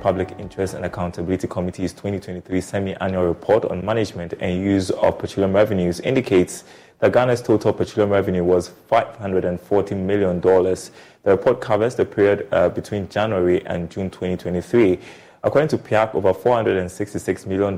Public 0.00 0.34
Interest 0.38 0.74
and 0.74 0.84
Accountability 0.84 1.46
Committee's 1.46 1.92
2023 1.92 2.60
semi-annual 2.60 3.26
report 3.26 3.64
on 3.66 3.84
management 3.84 4.34
and 4.40 4.62
use 4.62 4.90
of 4.90 5.18
petroleum 5.18 5.54
revenues 5.54 6.00
indicates 6.00 6.64
that 7.00 7.12
Ghana's 7.12 7.42
total 7.42 7.72
petroleum 7.72 8.10
revenue 8.10 8.44
was 8.44 8.70
$540 8.90 9.96
million. 9.96 10.40
The 10.40 10.90
report 11.24 11.60
covers 11.60 11.94
the 11.94 12.04
period 12.04 12.48
uh, 12.52 12.68
between 12.68 13.08
January 13.08 13.64
and 13.66 13.90
June 13.90 14.10
2023. 14.10 14.98
According 15.44 15.68
to 15.68 15.78
PIAC, 15.78 16.14
over 16.14 16.32
$466 16.34 17.46
million 17.46 17.74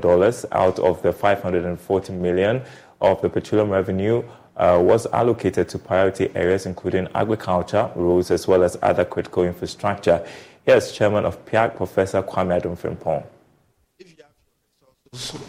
out 0.51 0.79
of 0.79 1.01
the 1.01 1.13
540 1.13 2.13
million 2.13 2.61
of 3.01 3.21
the 3.21 3.29
petroleum 3.29 3.69
revenue 3.69 4.23
uh, 4.57 4.79
was 4.81 5.07
allocated 5.07 5.69
to 5.69 5.79
priority 5.79 6.29
areas 6.35 6.65
including 6.65 7.07
agriculture, 7.15 7.89
roads, 7.95 8.31
as 8.31 8.47
well 8.47 8.63
as 8.63 8.77
other 8.81 9.05
critical 9.05 9.43
infrastructure. 9.43 10.25
Here's 10.63 10.91
Chairman 10.91 11.25
of 11.25 11.43
PIAC, 11.45 11.75
Professor 11.75 12.21
Kwame 12.21 12.61
Adom 12.61 13.23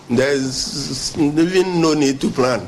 There's 0.08 1.18
even 1.18 1.80
no 1.80 1.94
need 1.94 2.20
to 2.20 2.30
plan 2.30 2.66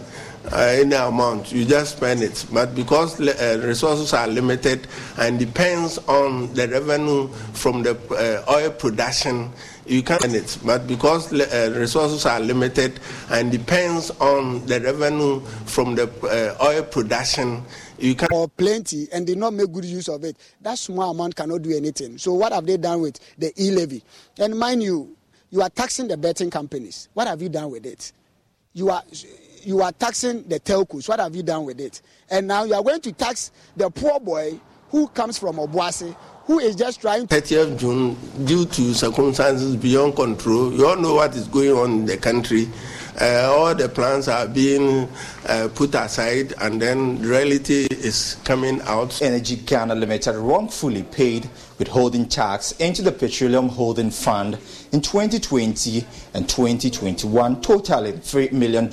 uh, 0.53 0.57
any 0.57 0.95
amount, 0.95 1.53
you 1.53 1.65
just 1.65 1.97
spend 1.97 2.23
it. 2.23 2.45
But 2.53 2.75
because 2.75 3.21
uh, 3.21 3.61
resources 3.65 4.13
are 4.13 4.27
limited 4.29 4.87
and 5.19 5.39
depends 5.39 5.99
on 5.99 6.53
the 6.55 6.69
revenue 6.69 7.29
from 7.53 7.83
the 7.83 7.97
uh, 8.47 8.53
oil 8.53 8.71
production, 8.71 9.53
you 9.87 10.03
can't 10.03 10.21
spend 10.21 10.35
it. 10.37 10.59
But 10.65 10.87
because 10.87 11.33
uh, 11.33 11.75
resources 11.77 12.27
are 12.27 12.41
limited 12.41 13.01
and 13.31 13.51
depends 13.51 14.11
on 14.13 14.65
the 14.67 14.81
revenue 14.81 15.41
from 15.67 15.95
the 15.95 16.09
uh, 16.59 16.65
oil 16.65 16.83
production, 16.83 17.63
you 17.99 18.15
can 18.15 18.29
or 18.33 18.49
plenty 18.49 19.09
and 19.13 19.27
they 19.27 19.35
not 19.35 19.55
make 19.55 19.73
good 19.73 19.85
use 19.85 20.09
of 20.09 20.25
it. 20.25 20.37
That 20.61 20.79
small 20.79 21.11
amount 21.11 21.37
cannot 21.37 21.63
do 21.63 21.77
anything. 21.77 22.19
So 22.19 22.33
what 22.35 22.53
have 22.53 22.67
they 22.67 22.77
done 22.77 23.01
with 23.01 23.19
the 23.39 23.53
e-levy? 23.63 24.03
And 24.39 24.59
mind 24.59 24.83
you, 24.83 25.17
you 25.51 25.63
are 25.63 25.71
taxing 25.71 26.09
the 26.09 26.17
betting 26.17 26.51
companies. 26.51 27.09
What 27.15 27.29
have 27.29 27.41
you 27.41 27.49
done 27.49 27.71
with 27.71 27.87
it? 27.87 28.13
You 28.73 28.91
are 28.91 29.03
you 29.63 29.81
are 29.83 29.93
taxing 29.93 30.43
the 30.49 30.61
telcos. 30.61 31.09
What 31.09 31.21
have 31.21 31.35
you 31.35 31.43
done 31.43 31.65
with 31.65 31.81
it? 31.81 32.03
And 32.31 32.47
now 32.47 32.65
you 32.65 32.75
are 32.75 32.83
going 32.83 33.01
to 33.03 33.13
tax 33.13 33.51
the 33.77 33.89
poor 33.91 34.21
boy 34.21 34.59
who 34.91 35.09
comes 35.09 35.39
from 35.39 35.57
Obuasi, 35.57 36.15
who 36.47 36.59
is 36.59 36.77
just 36.77 37.01
trying 37.01 37.27
30th 37.27 37.79
June, 37.79 38.17
due 38.45 38.67
to 38.67 38.95
circumstances 38.95 39.77
beyond 39.77 40.15
control, 40.15 40.73
you 40.73 40.87
all 40.87 40.97
know 40.97 41.15
what 41.15 41.35
is 41.35 41.49
going 41.49 41.73
on 41.73 41.91
in 41.93 42.07
the 42.07 42.17
country. 42.17 42.69
Uh, 43.21 43.49
all 43.49 43.75
the 43.75 43.89
plans 43.89 44.27
are 44.27 44.49
being 44.49 45.09
uh, 45.47 45.69
put 45.75 45.95
aside, 45.95 46.53
and 46.61 46.83
then 46.83 47.21
reality 47.23 47.87
is 47.91 48.37
coming 48.45 48.81
out. 48.83 49.23
Energy 49.23 49.57
Ghana 49.57 49.95
Limited 49.95 50.35
wrongfully 50.35 51.05
paid 51.05 51.49
withholding 51.79 52.29
tax 52.29 52.73
into 52.73 53.03
the 53.03 53.13
Petroleum 53.13 53.69
Holding 53.69 54.11
Fund 54.11 54.59
in 54.93 55.01
2020 55.01 56.05
and 56.35 56.49
2021, 56.49 57.61
totaling 57.61 58.15
$3 58.15 58.53
million. 58.53 58.91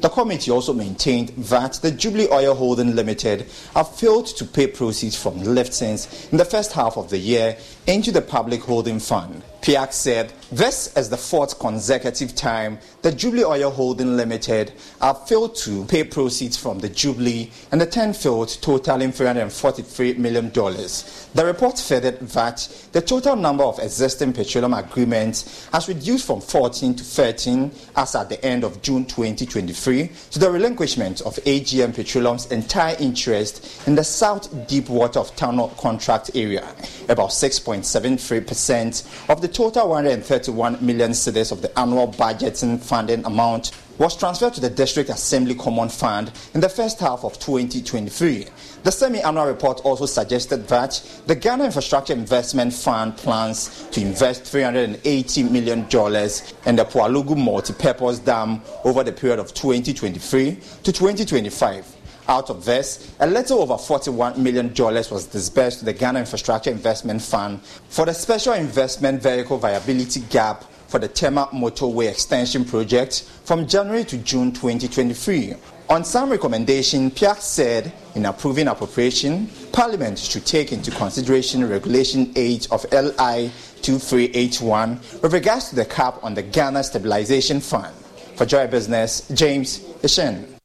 The 0.00 0.08
committee 0.08 0.50
also 0.50 0.72
maintained 0.72 1.30
that 1.36 1.74
the 1.82 1.90
Jubilee 1.90 2.28
Oil 2.30 2.54
Holding 2.54 2.94
Limited 2.94 3.46
have 3.74 3.94
failed 3.96 4.26
to 4.26 4.44
pay 4.44 4.66
proceeds 4.66 5.20
from 5.20 5.40
liftings 5.40 6.30
in 6.30 6.38
the 6.38 6.44
first 6.44 6.72
half 6.72 6.96
of 6.96 7.10
the 7.10 7.18
year 7.18 7.56
into 7.86 8.12
the 8.12 8.22
Public 8.22 8.62
Holding 8.62 9.00
Fund. 9.00 9.42
PIAC 9.62 9.92
said 9.92 10.32
this 10.52 10.96
is 10.96 11.08
the 11.08 11.16
fourth 11.16 11.58
consecutive 11.58 12.36
time 12.36 12.78
the 13.02 13.10
Jubilee 13.10 13.42
Oil 13.42 13.70
Holding 13.70 14.16
Limited 14.16 14.72
have 15.00 15.26
failed 15.26 15.56
to 15.56 15.84
pay 15.86 16.04
proceeds 16.04 16.56
from 16.56 16.78
the 16.78 16.88
Jubilee 16.88 17.50
and 17.72 17.80
the 17.80 17.86
10 17.86 18.12
failed, 18.12 18.48
totaling 18.60 19.10
$343 19.10 20.18
million. 20.18 20.50
The 20.50 21.44
report 21.44 21.80
furthered 21.80 22.20
that 22.20 22.88
the 22.92 23.00
total 23.00 23.34
number 23.34 23.64
of 23.64 23.80
existing 23.80 24.34
petroleum 24.34 24.74
agreements 24.74 25.68
has 25.72 25.88
reduced 25.88 26.26
from 26.26 26.40
14 26.40 26.94
to 26.94 27.02
13 27.04 27.72
as 27.96 28.14
at 28.14 28.28
the 28.28 28.44
end 28.44 28.62
of 28.62 28.82
June 28.82 29.04
2023 29.86 30.30
to 30.30 30.38
the 30.40 30.50
relinquishment 30.50 31.20
of 31.20 31.36
AGM 31.44 31.94
Petroleum's 31.94 32.50
entire 32.50 32.96
interest 32.98 33.86
in 33.86 33.94
the 33.94 34.02
South 34.02 34.66
Deepwater 34.66 35.20
of 35.20 35.34
Tano 35.36 35.76
contract 35.78 36.32
area. 36.34 36.66
About 37.08 37.30
6.73% 37.30 39.30
of 39.30 39.40
the 39.40 39.48
total 39.48 39.90
131 39.90 40.84
million 40.84 41.12
cedis 41.12 41.52
of 41.52 41.62
the 41.62 41.78
annual 41.78 42.08
budgeting 42.08 42.82
funding 42.82 43.24
amount 43.24 43.70
was 43.98 44.16
transferred 44.16 44.54
to 44.54 44.60
the 44.60 44.70
District 44.70 45.08
Assembly 45.10 45.54
Common 45.54 45.88
Fund 45.88 46.32
in 46.54 46.60
the 46.60 46.68
first 46.68 47.00
half 47.00 47.24
of 47.24 47.38
2023. 47.38 48.46
The 48.82 48.92
semi-annual 48.92 49.46
report 49.46 49.80
also 49.84 50.06
suggested 50.06 50.68
that 50.68 51.02
the 51.26 51.34
Ghana 51.34 51.64
Infrastructure 51.64 52.12
Investment 52.12 52.72
Fund 52.72 53.16
plans 53.16 53.86
to 53.90 54.00
invest 54.00 54.44
$380 54.44 55.50
million 55.50 55.78
in 55.80 56.76
the 56.76 56.84
Pwalugu 56.84 57.36
multi-purpose 57.36 58.18
dam 58.20 58.60
over 58.84 59.02
the 59.02 59.12
period 59.12 59.38
of 59.38 59.54
2023 59.54 60.54
to 60.82 60.92
2025. 60.92 61.96
Out 62.28 62.50
of 62.50 62.64
this, 62.64 63.14
a 63.20 63.26
little 63.26 63.60
over 63.60 63.74
$41 63.74 64.36
million 64.36 64.74
was 64.74 65.26
disbursed 65.26 65.78
to 65.78 65.84
the 65.84 65.92
Ghana 65.92 66.18
Infrastructure 66.20 66.70
Investment 66.70 67.22
Fund 67.22 67.62
for 67.62 68.04
the 68.04 68.12
Special 68.12 68.54
Investment 68.54 69.22
Vehicle 69.22 69.58
Viability 69.58 70.20
Gap 70.28 70.64
for 70.96 71.00
the 71.00 71.08
Tema 71.08 71.46
Motorway 71.52 72.08
Extension 72.08 72.64
Project 72.64 73.28
from 73.44 73.66
January 73.66 74.02
to 74.04 74.16
June 74.16 74.50
2023. 74.50 75.52
On 75.90 76.02
some 76.02 76.30
recommendation, 76.30 77.10
PIAC 77.10 77.38
said 77.38 77.92
in 78.14 78.24
approving 78.24 78.66
appropriation, 78.66 79.46
Parliament 79.72 80.18
should 80.18 80.46
take 80.46 80.72
into 80.72 80.90
consideration 80.90 81.68
Regulation 81.68 82.32
8 82.34 82.72
of 82.72 82.86
LI 82.92 83.50
2381 83.82 84.98
with 85.20 85.34
regards 85.34 85.68
to 85.68 85.74
the 85.74 85.84
cap 85.84 86.18
on 86.22 86.32
the 86.32 86.42
Ghana 86.42 86.82
Stabilization 86.82 87.60
Fund. 87.60 87.94
For 88.36 88.46
Joy 88.46 88.66
Business, 88.66 89.28
James 89.34 89.80
Ishen. 90.00 90.55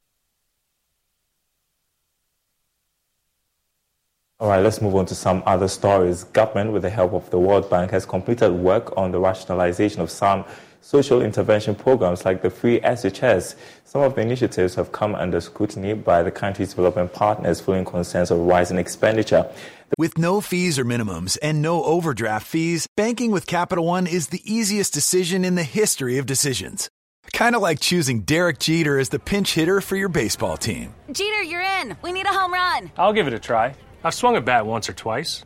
All 4.42 4.48
right, 4.48 4.58
let's 4.58 4.82
move 4.82 4.96
on 4.96 5.06
to 5.06 5.14
some 5.14 5.40
other 5.46 5.68
stories. 5.68 6.24
Government, 6.24 6.72
with 6.72 6.82
the 6.82 6.90
help 6.90 7.12
of 7.12 7.30
the 7.30 7.38
World 7.38 7.70
Bank, 7.70 7.92
has 7.92 8.04
completed 8.04 8.50
work 8.50 8.92
on 8.96 9.12
the 9.12 9.20
rationalization 9.20 10.00
of 10.00 10.10
some 10.10 10.44
social 10.80 11.22
intervention 11.22 11.76
programs 11.76 12.24
like 12.24 12.42
the 12.42 12.50
free 12.50 12.80
SHS. 12.80 13.54
Some 13.84 14.00
of 14.00 14.16
the 14.16 14.20
initiatives 14.20 14.74
have 14.74 14.90
come 14.90 15.14
under 15.14 15.40
scrutiny 15.40 15.94
by 15.94 16.24
the 16.24 16.32
country's 16.32 16.70
development 16.70 17.12
partners 17.12 17.60
following 17.60 17.84
concerns 17.84 18.32
of 18.32 18.40
rising 18.40 18.78
expenditure. 18.78 19.48
With 19.96 20.18
no 20.18 20.40
fees 20.40 20.76
or 20.76 20.84
minimums 20.84 21.38
and 21.40 21.62
no 21.62 21.84
overdraft 21.84 22.44
fees, 22.44 22.88
banking 22.96 23.30
with 23.30 23.46
Capital 23.46 23.86
One 23.86 24.08
is 24.08 24.26
the 24.26 24.42
easiest 24.44 24.92
decision 24.92 25.44
in 25.44 25.54
the 25.54 25.62
history 25.62 26.18
of 26.18 26.26
decisions. 26.26 26.88
Kind 27.32 27.54
of 27.54 27.62
like 27.62 27.78
choosing 27.78 28.22
Derek 28.22 28.58
Jeter 28.58 28.98
as 28.98 29.10
the 29.10 29.20
pinch 29.20 29.54
hitter 29.54 29.80
for 29.80 29.94
your 29.94 30.08
baseball 30.08 30.56
team. 30.56 30.92
Jeter, 31.12 31.44
you're 31.44 31.62
in. 31.62 31.96
We 32.02 32.10
need 32.10 32.26
a 32.26 32.30
home 32.30 32.52
run. 32.52 32.90
I'll 32.98 33.12
give 33.12 33.28
it 33.28 33.34
a 33.34 33.38
try. 33.38 33.76
I've 34.04 34.14
swung 34.14 34.36
a 34.36 34.40
bat 34.40 34.66
once 34.66 34.88
or 34.88 34.92
twice. 34.92 35.44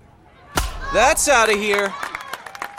That's 0.92 1.28
out 1.28 1.50
of 1.50 1.56
here. 1.58 1.92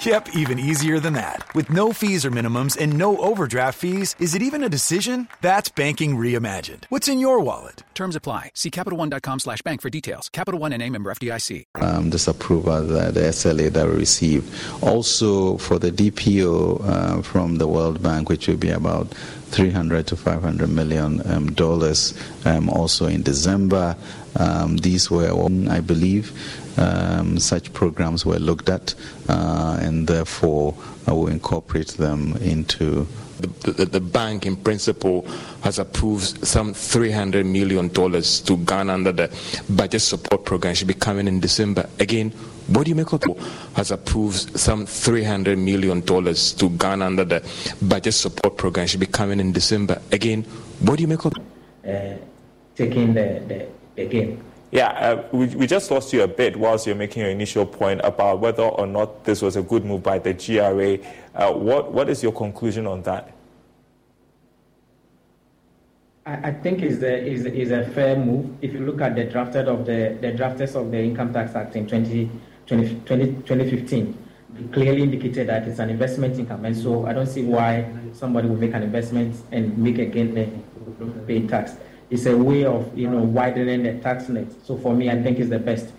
Yep, 0.03 0.35
even 0.35 0.59
easier 0.59 0.99
than 0.99 1.13
that. 1.13 1.43
With 1.55 1.71
no 1.71 1.91
fees 1.91 2.23
or 2.23 2.29
minimums 2.29 2.79
and 2.79 2.97
no 2.97 3.17
overdraft 3.17 3.79
fees, 3.79 4.15
is 4.19 4.35
it 4.35 4.43
even 4.43 4.63
a 4.63 4.69
decision? 4.69 5.27
That's 5.41 5.69
banking 5.69 6.15
reimagined. 6.17 6.85
What's 6.89 7.07
in 7.07 7.19
your 7.19 7.39
wallet? 7.39 7.83
Terms 7.95 8.15
apply. 8.15 8.51
See 8.53 8.69
CapitalOne.com 8.69 9.39
slash 9.39 9.61
bank 9.63 9.81
for 9.81 9.89
details. 9.89 10.29
Capital 10.29 10.59
One 10.59 10.71
and 10.71 10.83
a 10.83 10.89
member 10.89 11.11
FDIC. 11.11 11.65
Um, 11.81 12.11
this 12.11 12.27
approval, 12.27 12.83
that 12.83 13.15
the 13.15 13.21
SLA 13.21 13.71
that 13.73 13.87
we 13.87 13.93
received. 13.93 14.53
Also 14.83 15.57
for 15.57 15.79
the 15.79 15.91
DPO 15.91 16.87
uh, 16.87 17.21
from 17.23 17.55
the 17.55 17.67
World 17.67 18.03
Bank, 18.03 18.29
which 18.29 18.47
will 18.47 18.57
be 18.57 18.69
about 18.69 19.07
300 19.47 20.05
to 20.07 20.15
500 20.15 20.69
million 20.69 21.21
um, 21.31 21.51
dollars 21.53 22.13
um, 22.45 22.69
also 22.69 23.07
in 23.07 23.23
December. 23.23 23.95
Um, 24.37 24.77
these 24.77 25.09
were, 25.09 25.31
I 25.69 25.79
believe, 25.79 26.31
um, 26.77 27.39
such 27.39 27.73
programs 27.73 28.25
were 28.25 28.39
looked 28.39 28.69
at, 28.69 28.93
uh, 29.27 29.79
and 29.81 30.07
therefore 30.07 30.75
I 31.07 31.11
will 31.11 31.27
incorporate 31.27 31.89
them 31.89 32.37
into. 32.37 33.07
The, 33.39 33.71
the, 33.71 33.85
the, 33.85 33.99
bank, 33.99 34.47
in 34.47 34.55
principle, 34.55 35.27
has 35.61 35.77
approved 35.77 36.45
some 36.45 36.73
$300 36.73 37.45
million 37.45 37.89
to 37.91 38.57
Ghana 38.65 38.93
under 38.93 39.11
the 39.11 39.63
budget 39.69 40.01
support 40.01 40.43
program. 40.43 40.71
It 40.71 40.77
Should 40.77 40.87
be 40.87 40.95
coming 40.95 41.27
in 41.27 41.39
December. 41.39 41.87
Again, 41.99 42.31
what 42.67 42.85
do 42.85 42.89
you 42.89 42.95
make 42.95 43.13
of 43.13 43.21
it? 43.23 43.37
Has 43.75 43.91
approved 43.91 44.59
some 44.59 44.87
$300 44.87 45.55
million 45.55 46.01
to 46.01 46.69
Ghana 46.77 47.05
under 47.05 47.25
the 47.25 47.47
budget 47.79 48.15
support 48.15 48.57
program. 48.57 48.85
It 48.85 48.87
Should 48.87 49.01
be 49.01 49.05
coming 49.05 49.39
in 49.39 49.51
December. 49.51 50.01
Again, 50.11 50.41
what 50.79 50.95
do 50.95 51.03
you 51.03 51.07
make 51.07 51.23
of 51.23 51.33
it? 51.37 51.87
Uh, 51.87 52.17
taking 52.75 53.13
the, 53.13 53.43
the, 53.47 53.67
game 54.05 54.43
yeah, 54.71 54.87
uh, 54.89 55.27
we, 55.31 55.47
we 55.47 55.67
just 55.67 55.89
lost 55.91 56.11
you 56.11 56.23
a 56.23 56.27
bit 56.27 56.57
whilst 56.57 56.85
you're 56.85 56.95
making 56.95 57.21
your 57.21 57.31
initial 57.31 57.65
point 57.65 58.01
about 58.03 58.39
whether 58.39 58.63
or 58.63 58.85
not 58.85 59.23
this 59.23 59.41
was 59.41 59.55
a 59.55 59.61
good 59.61 59.85
move 59.85 60.03
by 60.03 60.19
the 60.19 60.33
GRA. 60.33 60.97
Uh, 61.33 61.53
what, 61.53 61.93
what 61.93 62.09
is 62.09 62.21
your 62.21 62.33
conclusion 62.33 62.85
on 62.85 63.01
that? 63.03 63.33
I, 66.25 66.49
I 66.49 66.51
think 66.51 66.81
is 66.81 67.01
a, 67.01 67.25
is, 67.25 67.45
is 67.45 67.71
a 67.71 67.85
fair 67.91 68.17
move. 68.17 68.53
If 68.61 68.73
you 68.73 68.79
look 68.81 68.99
at 68.99 69.15
the 69.15 69.23
drafted 69.23 69.69
of 69.69 69.85
the, 69.85 70.17
the 70.19 70.33
drafters 70.33 70.75
of 70.75 70.91
the 70.91 70.99
Income 70.99 71.33
Tax 71.33 71.55
Act 71.55 71.77
in 71.77 71.87
20, 71.87 72.29
20, 72.67 72.95
20, 73.05 73.25
2015, 73.25 74.17
clearly 74.73 75.03
indicated 75.03 75.47
that 75.47 75.65
it's 75.65 75.79
an 75.79 75.89
investment 75.89 76.37
income, 76.37 76.65
and 76.65 76.75
so 76.75 77.05
I 77.05 77.13
don't 77.13 77.27
see 77.27 77.43
why 77.43 77.89
somebody 78.11 78.49
would 78.49 78.59
make 78.59 78.73
an 78.73 78.83
investment 78.83 79.35
and 79.51 79.77
make 79.77 79.99
again 79.99 80.63
pay 81.27 81.47
tax. 81.47 81.73
It's 82.09 82.25
a 82.25 82.37
way 82.37 82.65
of 82.65 82.97
you 82.97 83.09
know 83.09 83.19
widening 83.19 83.83
the 83.83 83.93
tax 84.01 84.29
net. 84.29 84.47
So 84.63 84.77
for 84.77 84.93
me, 84.93 85.09
I 85.09 85.21
think 85.21 85.39
it's 85.39 85.49
the 85.49 85.59
best. 85.59 85.93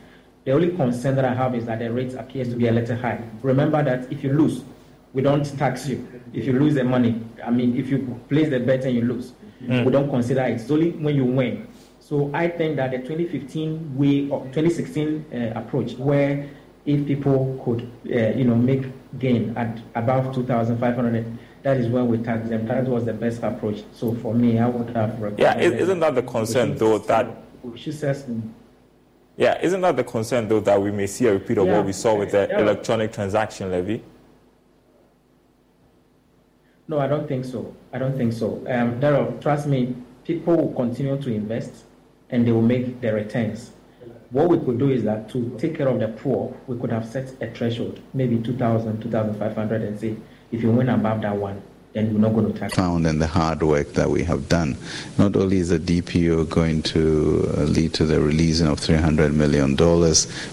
The 0.45 0.53
only 0.53 0.71
concern 0.75 1.17
that 1.17 1.25
I 1.25 1.35
have 1.35 1.55
is 1.55 1.67
that 1.67 1.81
the 1.81 1.93
rate 1.93 2.15
appears 2.15 2.49
to 2.49 2.57
be 2.57 2.69
a 2.69 2.73
little 2.73 2.97
high. 2.97 3.23
Remember 3.43 3.83
that 3.83 4.11
if 4.11 4.25
you 4.25 4.33
lose, 4.33 4.65
we 5.13 5.21
don't 5.21 5.45
tax 5.59 5.87
you. 5.87 6.07
If 6.33 6.47
you 6.47 6.59
lose 6.59 6.75
the 6.75 6.85
money, 6.85 7.21
I 7.45 7.51
mean, 7.51 7.77
if 7.77 7.91
you 7.91 8.19
place 8.29 8.49
the 8.49 8.61
bet 8.61 8.85
and 8.85 8.95
you 8.95 9.03
lose, 9.03 9.33
mm. 9.63 9.85
we 9.85 9.93
don't 9.93 10.09
consider 10.09 10.43
it. 10.43 10.53
It's 10.61 10.71
only 10.71 10.93
when 10.93 11.15
you 11.15 11.27
win. 11.27 11.69
So 12.01 12.31
I 12.33 12.49
think 12.49 12.77
that 12.77 12.93
the 12.93 12.99
2015 12.99 13.99
way 13.99 14.31
or 14.31 14.45
2016 14.45 15.27
uh, 15.31 15.59
approach, 15.59 15.93
where 15.97 16.49
if 16.87 17.07
people 17.07 17.61
could, 17.63 17.83
uh, 18.11 18.31
you 18.35 18.45
know, 18.45 18.55
make 18.55 18.87
gain 19.19 19.55
at 19.59 19.79
above 19.95 20.35
2,500, 20.35 21.39
that 21.69 21.77
is 21.77 21.89
when 21.89 22.09
we 22.09 22.17
tax 22.17 22.49
them. 22.49 22.67
That 22.67 22.85
was 22.85 23.05
the 23.05 23.13
best 23.13 23.43
approach. 23.43 23.85
So 23.93 24.15
for 24.15 24.33
me, 24.33 24.59
I 24.59 24.67
would 24.67 24.89
have. 24.97 25.21
recommended. 25.21 25.39
Yeah, 25.39 25.59
isn't 25.59 26.01
that 26.01 26.15
the 26.15 26.23
concern 26.23 26.75
though 26.77 26.97
that? 26.99 27.27
She 27.77 27.93
says. 27.93 28.25
Yeah, 29.37 29.61
isn't 29.61 29.83
that 29.83 29.97
the 29.97 30.05
concern 30.05 30.49
though 30.49 30.61
that 30.61 30.81
we 30.81 30.91
may 30.91 31.07
see 31.07 31.27
a 31.27 31.35
repeat 31.35 31.59
of 31.59 31.67
yeah, 31.67 31.77
what 31.77 31.85
we 31.85 31.93
saw 31.93 32.15
with 32.15 32.33
the 32.33 32.49
yeah. 32.51 32.61
electronic 32.61 33.13
transaction 33.13 33.71
levy? 33.71 34.03
No, 36.89 36.99
I 37.01 37.07
don't 37.07 37.29
think 37.29 37.45
so. 37.45 37.77
I 37.93 37.99
don't 37.99 38.17
think 38.17 38.33
so. 38.33 38.65
Um, 38.67 39.39
trust 39.41 39.67
me, 39.67 39.95
people 40.25 40.57
will 40.57 40.73
continue 40.73 41.21
to 41.21 41.31
invest 41.31 41.85
and 42.31 42.47
they 42.47 42.53
will 42.53 42.63
make 42.63 43.03
their 43.03 43.15
returns. 43.15 43.73
What 44.31 44.49
we 44.49 44.59
could 44.59 44.79
do 44.79 44.91
is 44.91 45.05
that 45.05 45.29
to 45.31 45.55
take 45.59 45.77
care 45.77 45.89
of 45.89 46.01
the 46.01 46.09
poor, 46.09 46.57
we 46.67 46.79
could 46.79 46.91
have 46.91 47.07
set 47.07 47.31
a 47.43 47.51
threshold, 47.51 48.01
maybe 48.15 48.39
2,000, 48.39 49.03
2,500, 49.03 49.83
and 49.83 50.01
say, 50.01 50.17
if 50.53 50.63
you 50.63 50.71
win 50.71 50.89
above 50.89 51.23
that 51.23 51.37
one, 51.37 51.63
then 51.93 52.13
we're 52.13 52.21
not 52.21 52.35
going 52.35 52.53
to 52.53 52.59
tax. 52.59 52.75
Found 52.75 53.07
in 53.07 53.19
the 53.19 53.27
hard 53.27 53.63
work 53.63 53.93
that 53.95 54.09
we 54.09 54.23
have 54.25 54.49
done. 54.49 54.77
Not 55.19 55.37
only 55.37 55.59
is 55.59 55.71
the 55.71 55.79
DPO 55.79 56.49
going 56.49 56.83
to 56.85 57.53
uh, 57.57 57.63
lead 57.63 57.95
to 57.95 58.07
the 58.07 58.21
releasing 58.21 58.67
of 58.67 58.79
$300 58.79 59.35
million, 59.35 59.75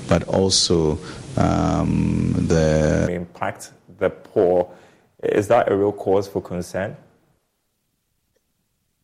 but 0.08 0.24
also 0.28 0.98
um, 1.38 2.34
the 2.48 3.08
impact 3.12 3.72
the 3.98 4.10
poor. 4.10 4.70
Is 5.24 5.48
that 5.48 5.72
a 5.72 5.76
real 5.76 5.92
cause 5.92 6.28
for 6.28 6.42
concern? 6.42 6.96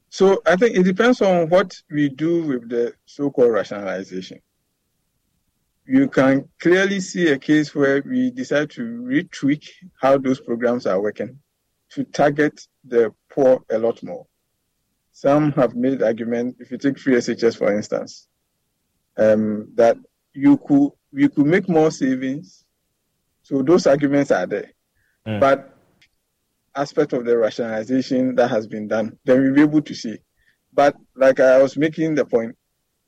So 0.09 0.41
I 0.45 0.57
think 0.57 0.75
it 0.75 0.83
depends 0.83 1.21
on 1.21 1.49
what 1.49 1.81
we 1.89 2.09
do 2.09 2.43
with 2.43 2.69
the 2.69 2.93
so-called 3.05 3.53
rationalization. 3.53 4.41
You 5.91 6.07
can 6.07 6.47
clearly 6.61 7.01
see 7.01 7.27
a 7.27 7.37
case 7.37 7.75
where 7.75 8.01
we 8.05 8.31
decide 8.31 8.69
to 8.69 8.81
retweak 8.81 9.67
how 10.01 10.17
those 10.17 10.39
programs 10.39 10.85
are 10.85 11.01
working 11.01 11.37
to 11.89 12.05
target 12.05 12.61
the 12.85 13.13
poor 13.29 13.61
a 13.69 13.77
lot 13.77 14.01
more. 14.01 14.25
Some 15.11 15.51
have 15.51 15.75
made 15.75 16.01
argument, 16.01 16.55
if 16.59 16.71
you 16.71 16.77
take 16.77 16.97
free 16.97 17.15
SHS 17.15 17.57
for 17.57 17.75
instance, 17.75 18.29
um, 19.17 19.67
that 19.75 19.97
you 20.33 20.55
could 20.65 20.91
you 21.11 21.27
could 21.27 21.45
make 21.45 21.67
more 21.67 21.91
savings. 21.91 22.63
So 23.43 23.61
those 23.61 23.85
arguments 23.85 24.31
are 24.31 24.47
there. 24.47 24.71
Mm. 25.27 25.41
But 25.41 25.77
aspect 26.73 27.11
of 27.11 27.25
the 27.25 27.37
rationalization 27.37 28.35
that 28.35 28.49
has 28.49 28.65
been 28.65 28.87
done, 28.87 29.17
then 29.25 29.41
we'll 29.41 29.55
be 29.55 29.61
able 29.63 29.81
to 29.81 29.93
see. 29.93 30.19
But 30.71 30.95
like 31.17 31.41
I 31.41 31.61
was 31.61 31.75
making 31.75 32.15
the 32.15 32.23
point, 32.23 32.55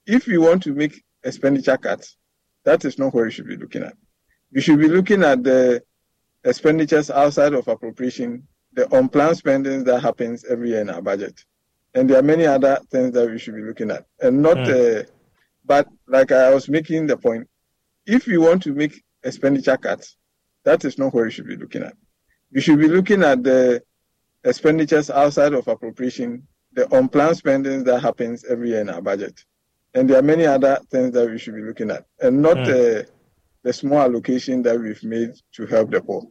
if 0.05 0.27
we 0.27 0.37
want 0.37 0.63
to 0.63 0.73
make 0.73 1.01
expenditure 1.23 1.77
cuts, 1.77 2.17
that 2.63 2.85
is 2.85 2.97
not 2.97 3.13
what 3.13 3.25
we 3.25 3.31
should 3.31 3.47
be 3.47 3.57
looking 3.57 3.83
at. 3.83 3.95
We 4.51 4.61
should 4.61 4.79
be 4.79 4.87
looking 4.87 5.23
at 5.23 5.43
the 5.43 5.83
expenditures 6.43 7.09
outside 7.09 7.53
of 7.53 7.67
appropriation, 7.67 8.47
the 8.73 8.93
unplanned 8.95 9.37
spending 9.37 9.83
that 9.85 10.01
happens 10.01 10.45
every 10.45 10.69
year 10.69 10.81
in 10.81 10.89
our 10.89 11.01
budget. 11.01 11.43
And 11.95 12.09
there 12.09 12.19
are 12.19 12.23
many 12.23 12.45
other 12.45 12.79
things 12.91 13.13
that 13.13 13.29
we 13.29 13.37
should 13.37 13.55
be 13.55 13.61
looking 13.61 13.91
at. 13.91 14.05
And 14.21 14.41
not, 14.41 14.57
mm. 14.57 15.01
uh, 15.01 15.03
but 15.65 15.87
like 16.07 16.31
I 16.31 16.53
was 16.53 16.69
making 16.69 17.07
the 17.07 17.17
point, 17.17 17.47
if 18.05 18.27
you 18.27 18.41
want 18.41 18.63
to 18.63 18.73
make 18.73 19.03
expenditure 19.23 19.77
cuts, 19.77 20.17
that 20.63 20.83
is 20.85 20.97
not 20.97 21.13
what 21.13 21.25
we 21.25 21.31
should 21.31 21.47
be 21.47 21.55
looking 21.55 21.83
at 21.83 21.95
we 22.53 22.61
should 22.61 22.79
be 22.79 22.87
looking 22.87 23.23
at 23.23 23.43
the 23.43 23.81
expenditures 24.43 25.09
outside 25.09 25.53
of 25.53 25.67
appropriation, 25.67 26.47
the 26.73 26.93
unplanned 26.95 27.37
spending 27.37 27.83
that 27.83 28.01
happens 28.01 28.45
every 28.45 28.69
year 28.69 28.81
in 28.81 28.89
our 28.89 29.01
budget. 29.01 29.43
And 29.93 30.09
there 30.09 30.17
are 30.17 30.23
many 30.23 30.45
other 30.45 30.79
things 30.89 31.11
that 31.13 31.29
we 31.29 31.37
should 31.37 31.55
be 31.55 31.61
looking 31.61 31.91
at, 31.91 32.05
and 32.19 32.41
not 32.41 32.57
mm. 32.57 33.01
uh, 33.01 33.03
the 33.63 33.73
small 33.73 33.99
allocation 33.99 34.63
that 34.63 34.79
we've 34.79 35.03
made 35.03 35.33
to 35.53 35.65
help 35.65 35.91
the 35.91 36.01
poor. 36.01 36.27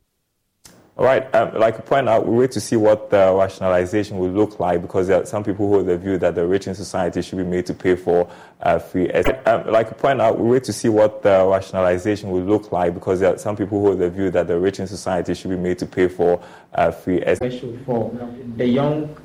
All 0.94 1.06
right. 1.06 1.35
Um, 1.35 1.55
like 1.55 1.76
you 1.76 1.82
point 1.82 2.06
out, 2.06 2.29
we 2.29 2.37
wait 2.37 2.53
to 2.53 2.61
see 2.61 2.76
what 2.76 3.11
the 3.11 3.35
rationalization 3.35 4.19
will 4.19 4.29
look 4.29 4.61
like 4.61 4.82
because 4.82 5.09
there 5.09 5.23
are 5.23 5.26
some 5.26 5.43
people 5.43 5.67
who 5.67 5.75
hold 5.76 5.87
the 5.87 5.97
view 5.97 6.19
that 6.19 6.35
the 6.35 6.47
rich 6.47 6.69
in 6.69 6.75
society 6.75 7.23
should 7.23 7.38
be 7.38 7.44
made 7.44 7.64
to 7.67 7.75
pay 7.75 7.97
for 7.97 8.31
uh, 8.61 8.79
free. 8.79 9.11
Um, 9.11 9.70
like 9.70 9.88
you 9.88 9.94
point 9.94 10.20
out, 10.20 10.38
we 10.38 10.50
wait 10.50 10.65
to 10.65 10.73
see 10.73 10.91
what 10.91 11.23
the 11.23 11.47
rationalization 11.50 12.31
will 12.31 12.43
look 12.43 12.73
like 12.73 12.93
because 12.93 13.20
there 13.20 13.32
are 13.35 13.38
some 13.38 13.56
people 13.56 13.81
who 13.81 13.87
hold 13.87 14.00
the 14.00 14.11
view 14.11 14.31
that 14.32 14.47
the 14.47 14.58
rich 14.58 14.81
in 14.81 14.87
society 14.87 15.32
should 15.32 15.49
be 15.49 15.56
made 15.56 15.79
to 15.79 15.87
pay 15.87 16.08
for 16.08 16.43
uh, 16.75 16.91
free. 16.91 17.20
For 17.87 18.11
the 18.56 18.67
young 18.67 19.17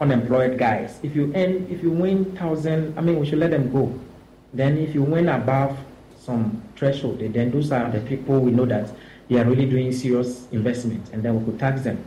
unemployed 0.00 0.58
guys, 0.58 0.98
if 1.02 1.14
you 1.14 1.32
earn, 1.34 1.66
if 1.70 1.82
you 1.82 1.90
win 1.90 2.36
thousand, 2.36 2.98
I 2.98 3.02
mean, 3.02 3.20
we 3.20 3.26
should 3.26 3.38
let 3.38 3.50
them 3.50 3.70
go. 3.70 3.98
Then, 4.52 4.78
if 4.78 4.94
you 4.94 5.02
win 5.02 5.28
above 5.28 5.78
some 6.18 6.62
threshold, 6.76 7.20
then 7.20 7.50
those 7.50 7.70
are 7.70 7.90
the 7.90 8.00
people 8.00 8.40
we 8.40 8.50
know 8.50 8.66
that 8.66 8.90
they 9.28 9.38
are 9.38 9.44
really 9.44 9.66
doing 9.66 9.92
serious 9.92 10.48
investment, 10.50 11.10
and 11.12 11.22
then 11.22 11.38
we 11.38 11.44
could 11.44 11.58
tax 11.60 11.82
them. 11.82 12.02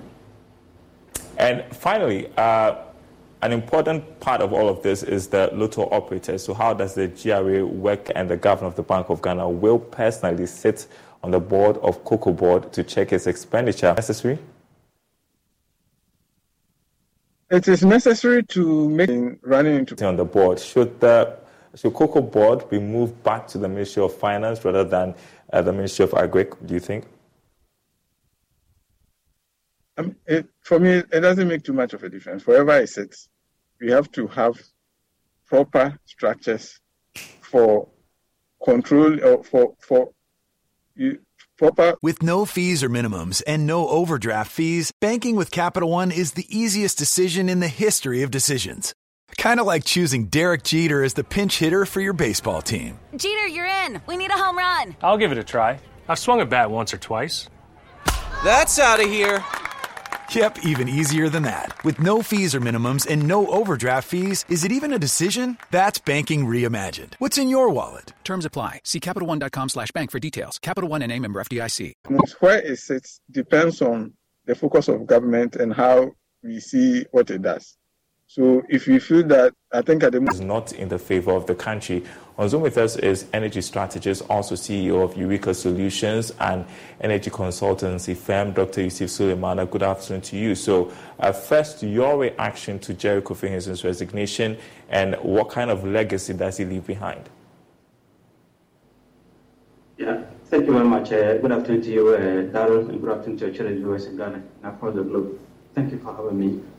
And 1.38 1.64
finally, 1.76 2.32
uh, 2.38 2.76
an 3.42 3.52
important 3.52 4.20
part 4.20 4.42
of 4.42 4.54
all 4.54 4.70
of 4.70 4.82
this 4.84 5.04
is 5.04 5.28
the 5.28 5.50
lotto 5.54 5.84
operators. 5.92 6.44
So, 6.44 6.54
how 6.54 6.74
does 6.74 6.96
the 6.96 7.08
GRA 7.08 7.66
work? 7.66 8.10
And 8.16 8.30
the 8.30 8.38
governor 8.38 8.68
of 8.68 8.76
the 8.76 8.84
Bank 8.84 9.10
of 9.10 9.22
Ghana 9.22 9.50
will 9.50 9.80
personally 9.80 10.46
sit 10.48 10.88
on 11.24 11.32
the 11.32 11.40
board 11.40 11.78
of 11.78 12.04
Cocoa 12.04 12.34
Board 12.34 12.74
to 12.74 12.84
check 12.84 13.14
its 13.14 13.28
expenditure. 13.28 13.94
Necessary? 13.94 14.40
It 17.54 17.68
is 17.68 17.86
necessary 17.86 18.42
to 18.46 18.90
make 18.90 19.12
running 19.44 19.76
into 19.76 20.08
on 20.08 20.16
the 20.16 20.26
board. 20.26 20.60
Should 20.60 21.00
the 21.00 21.38
should 21.76 21.94
Cocoa 21.94 22.22
Board 22.22 22.68
be 22.68 22.80
moved 22.80 23.22
back 23.24 23.48
to 23.50 23.60
the 23.60 23.68
Ministry 23.70 24.02
of 24.02 24.12
Finance 24.16 24.66
rather 24.66 24.84
than 24.84 25.14
uh, 25.52 25.62
the 25.62 25.72
Ministry 25.72 26.04
of 26.06 26.12
Agric? 26.14 26.56
Do 26.66 26.74
you 26.74 26.80
think? 26.80 27.06
Um, 29.98 30.16
it, 30.26 30.48
for 30.62 30.80
me, 30.80 31.04
it 31.12 31.20
doesn't 31.20 31.48
make 31.48 31.64
too 31.64 31.74
much 31.74 31.94
of 31.94 32.04
a 32.04 32.10
difference. 32.10 32.48
Wherever 32.48 32.76
it 32.76 32.90
sits, 32.90 33.30
we 33.80 33.92
have 33.92 34.12
to 34.14 34.26
have 34.26 34.60
proper 35.46 36.00
structures 36.06 36.80
for 37.42 37.88
control 38.66 39.24
or 39.24 39.44
for 39.44 39.76
for 39.80 40.10
you. 40.96 41.20
With 42.02 42.24
no 42.24 42.46
fees 42.46 42.84
or 42.84 42.90
minimums 42.90 43.42
and 43.46 43.68
no 43.68 43.88
overdraft 43.88 44.52
fees, 44.52 44.92
banking 45.00 45.36
with 45.36 45.52
Capital 45.52 45.90
One 45.90 46.12
is 46.12 46.34
the 46.34 46.48
easiest 46.50 46.98
decision 46.98 47.48
in 47.48 47.60
the 47.60 47.68
history 47.68 48.24
of 48.24 48.32
decisions. 48.32 48.94
Kind 49.38 49.60
of 49.60 49.66
like 49.66 49.84
choosing 49.84 50.28
Derek 50.28 50.64
Jeter 50.64 51.04
as 51.04 51.14
the 51.14 51.24
pinch 51.24 51.60
hitter 51.60 51.86
for 51.86 52.02
your 52.02 52.14
baseball 52.14 52.62
team. 52.62 53.00
Jeter, 53.16 53.48
you're 53.48 53.66
in. 53.66 54.02
We 54.08 54.18
need 54.18 54.32
a 54.32 54.38
home 54.38 54.58
run. 54.58 54.96
I'll 55.02 55.18
give 55.18 55.32
it 55.32 55.38
a 55.38 55.44
try. 55.44 55.80
I've 56.08 56.20
swung 56.20 56.42
a 56.42 56.46
bat 56.46 56.70
once 56.72 56.94
or 56.94 56.98
twice. 56.98 57.50
That's 58.44 58.80
out 58.80 59.00
of 59.00 59.10
here. 59.10 59.44
Yep, 60.34 60.66
even 60.66 60.90
easier 60.90 61.30
than 61.30 61.44
that. 61.44 61.78
With 61.86 62.00
no 62.00 62.24
fees 62.24 62.56
or 62.56 62.60
minimums 62.60 63.08
and 63.08 63.28
no 63.28 63.48
overdraft 63.50 64.08
fees, 64.08 64.46
is 64.50 64.64
it 64.64 64.72
even 64.72 64.92
a 64.92 64.98
decision? 64.98 65.60
That's 65.70 66.00
banking 66.00 66.48
reimagined. 66.48 67.14
What's 67.20 67.38
in 67.38 67.50
your 67.50 67.70
wallet? 67.70 68.14
Terms 68.24 68.44
apply. 68.44 68.82
See 68.84 69.00
CapitalOne.com 69.00 69.70
slash 69.70 69.92
bank 69.92 70.10
for 70.10 70.18
details. 70.18 70.58
Capital 70.58 70.90
One 70.90 71.04
and 71.04 71.12
a 71.12 71.20
member 71.20 71.40
FDIC. 71.44 71.94
Where 72.40 72.60
it 72.60 72.80
sits 72.80 73.22
depends 73.30 73.80
on 73.84 74.14
the 74.46 74.56
focus 74.56 74.88
of 74.88 75.06
government 75.06 75.56
and 75.56 75.72
how 75.72 76.14
we 76.42 76.60
see 76.60 77.06
what 77.12 77.30
it 77.30 77.44
does. 77.44 77.78
So 78.36 78.64
if 78.68 78.88
you 78.88 79.00
feel 79.00 79.22
that, 79.28 79.54
I 79.72 79.84
think 79.84 80.02
at 80.02 80.12
the 80.12 80.20
moment... 80.20 80.34
is 80.34 80.42
not 80.42 80.72
in 80.74 80.90
the 80.90 80.98
favor 80.98 81.34
of 81.34 81.46
the 81.46 81.54
country. 81.54 82.04
On 82.40 82.50
Zoom 82.50 82.64
with 82.64 82.80
us 82.80 82.96
is 82.96 83.28
energy 83.32 83.62
strategist, 83.62 84.24
also 84.28 84.56
CEO 84.56 85.04
of 85.04 85.16
Eureka 85.16 85.54
Solutions 85.54 86.32
and 86.40 86.66
energy 87.00 87.30
consultancy 87.30 88.18
firm, 88.18 88.52
Dr. 88.54 88.82
Yusuf 88.82 89.10
Suleimana. 89.10 89.70
Good 89.70 89.84
afternoon 89.84 90.22
to 90.22 90.36
you. 90.36 90.56
So 90.56 90.92
uh, 91.20 91.32
first, 91.32 91.84
your 91.84 92.18
reaction 92.18 92.80
to 92.80 92.96
Jerry 92.96 93.22
Kofi 93.22 93.84
resignation 93.84 94.58
and 94.90 95.14
what 95.22 95.52
kind 95.52 95.70
of 95.70 95.86
legacy 95.86 96.34
does 96.34 96.58
he 96.58 96.66
leave 96.66 96.88
behind? 96.88 97.30
Yeah, 100.00 100.24
thank 100.46 100.66
you 100.66 100.74
very 100.74 100.86
much. 100.86 101.12
Uh, 101.12 101.38
good 101.38 101.52
afternoon 101.52 101.84
to 101.84 101.92
you, 101.92 102.08
uh, 102.08 102.18
Daryl, 102.52 102.90
and 102.90 103.00
good 103.00 103.12
afternoon 103.16 103.38
to 103.38 103.46
your 103.46 103.54
children 103.54 103.78
viewers 103.78 104.06
in 104.06 104.18
Ghana 104.18 104.42
and 104.64 104.74
across 104.74 104.96
the 104.96 105.04
globe. 105.04 105.40
Thank 105.76 105.92
you 105.92 106.00
for 106.00 106.16
having 106.16 106.40
me. 106.40 106.73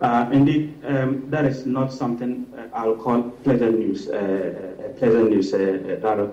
Uh, 0.00 0.30
indeed, 0.32 0.74
um, 0.86 1.28
that 1.28 1.44
is 1.44 1.66
not 1.66 1.92
something 1.92 2.46
uh, 2.56 2.68
I'll 2.72 2.96
call 2.96 3.22
pleasant 3.44 3.78
news. 3.78 4.08
Uh, 4.08 4.16
uh 4.16 4.88
pleasant 4.98 5.28
news, 5.28 5.52
uh, 5.52 6.30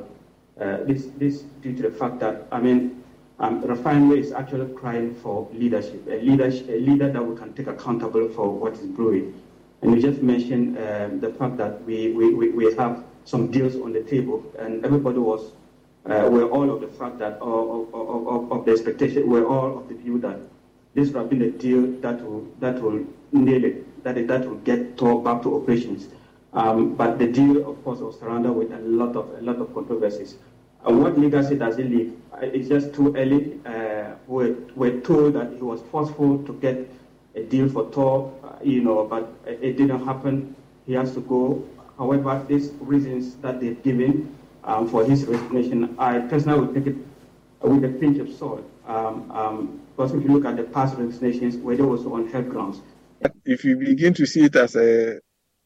uh, 0.60 0.84
this, 0.86 1.08
this 1.18 1.42
due 1.62 1.76
to 1.76 1.84
the 1.84 1.92
fact 1.92 2.20
that 2.20 2.48
I 2.52 2.62
mean, 2.62 3.04
um, 3.40 3.62
refinery 3.62 4.22
is 4.22 4.32
actually 4.32 4.74
crying 4.74 5.14
for 5.16 5.48
leadership, 5.54 6.08
a, 6.08 6.22
leadership, 6.22 6.68
a 6.70 6.80
leader 6.80 7.12
that 7.12 7.24
we 7.24 7.36
can 7.36 7.54
take 7.54 7.68
accountable 7.68 8.30
for 8.30 8.50
what 8.50 8.74
is 8.74 8.86
brewing. 8.88 9.40
And 9.82 9.94
you 9.94 10.02
just 10.02 10.22
mentioned 10.22 10.78
um, 10.78 11.20
the 11.20 11.30
fact 11.34 11.58
that 11.58 11.84
we, 11.84 12.12
we, 12.14 12.50
we 12.50 12.74
have 12.76 13.04
some 13.26 13.52
deals 13.52 13.76
on 13.76 13.92
the 13.94 14.02
table, 14.02 14.44
and 14.58 14.84
everybody 14.84 15.20
was, 15.20 15.52
uh, 16.06 16.28
were 16.32 16.50
all 16.50 16.74
of 16.74 16.82
the 16.82 16.88
fact 16.88 17.20
that, 17.20 17.34
of, 17.34 17.94
of, 17.94 18.28
of, 18.28 18.52
of 18.52 18.66
the 18.66 18.72
expectation, 18.72 19.30
were 19.30 19.46
all 19.46 19.78
of 19.78 19.90
the 19.90 19.96
view 19.96 20.18
that 20.20 20.40
this 20.96 21.10
would 21.10 21.20
have 21.20 21.30
been 21.30 21.44
a 21.44 21.52
deal 21.52 21.92
that 22.02 22.20
will, 22.24 22.48
that 22.60 22.82
will 22.82 23.06
nail 23.32 23.74
that, 24.04 24.28
that 24.28 24.48
will 24.48 24.58
get 24.58 24.98
Tor 24.98 25.24
back 25.24 25.42
to 25.44 25.56
operations. 25.56 26.08
Um, 26.54 26.96
but 26.96 27.20
the 27.20 27.28
deal, 27.28 27.70
of 27.70 27.84
course, 27.84 28.00
was 28.00 28.20
surrounded 28.20 28.52
with 28.54 28.72
a 28.72 28.80
lot 28.80 29.16
of, 29.16 29.30
a 29.38 29.42
lot 29.42 29.58
of 29.58 29.74
controversies. 29.74 30.36
Uh, 30.88 30.94
what 30.94 31.18
legacy 31.18 31.56
does 31.56 31.78
he 31.78 31.84
leave? 31.84 32.14
Uh, 32.34 32.38
it's 32.42 32.70
just 32.70 32.94
too 32.94 33.16
early. 33.16 33.60
Uh, 33.66 34.16
we're, 34.28 34.56
we're 34.76 35.00
told 35.02 35.34
that 35.34 35.52
he 35.54 35.62
was 35.62 35.82
forceful 35.92 36.44
to 36.46 36.54
get 36.54 36.90
a 37.36 37.44
deal 37.44 37.70
for 37.70 37.90
Tor, 37.92 38.34
uh, 38.44 38.64
you 38.64 38.82
know, 38.82 39.06
but 39.06 39.32
it 39.46 39.78
didn't 39.78 40.04
happen. 40.06 40.56
He 40.86 40.94
has 40.94 41.14
to 41.14 41.22
go. 41.22 41.68
However, 41.98 42.44
these 42.48 42.72
reasons 42.80 43.36
that 43.38 43.60
they've 43.60 43.82
given 43.84 44.36
um, 44.64 44.88
for 44.88 45.04
his 45.04 45.26
resignation, 45.26 45.96
I 46.00 46.20
personally 46.20 46.62
would 46.62 46.76
take 46.76 46.96
it 46.96 46.98
with 47.62 47.84
a 47.84 47.90
pinch 47.90 48.20
of 48.20 48.34
salt. 48.34 48.64
Um, 48.88 49.30
um, 49.32 49.82
because 49.96 50.14
if 50.14 50.24
you 50.24 50.30
look 50.30 50.46
at 50.46 50.56
the 50.58 50.64
past 50.64 50.96
resignations, 50.96 51.58
where 51.58 51.76
they 51.76 51.82
were 51.82 51.98
also 51.98 52.14
on 52.14 52.30
health 52.30 52.50
grounds. 52.50 52.82
If 53.46 53.66
you 53.66 53.78
begin 53.78 54.14
to 54.16 54.26
see 54.26 54.46
it 54.46 54.56
as 54.56 54.76
a 54.76 55.18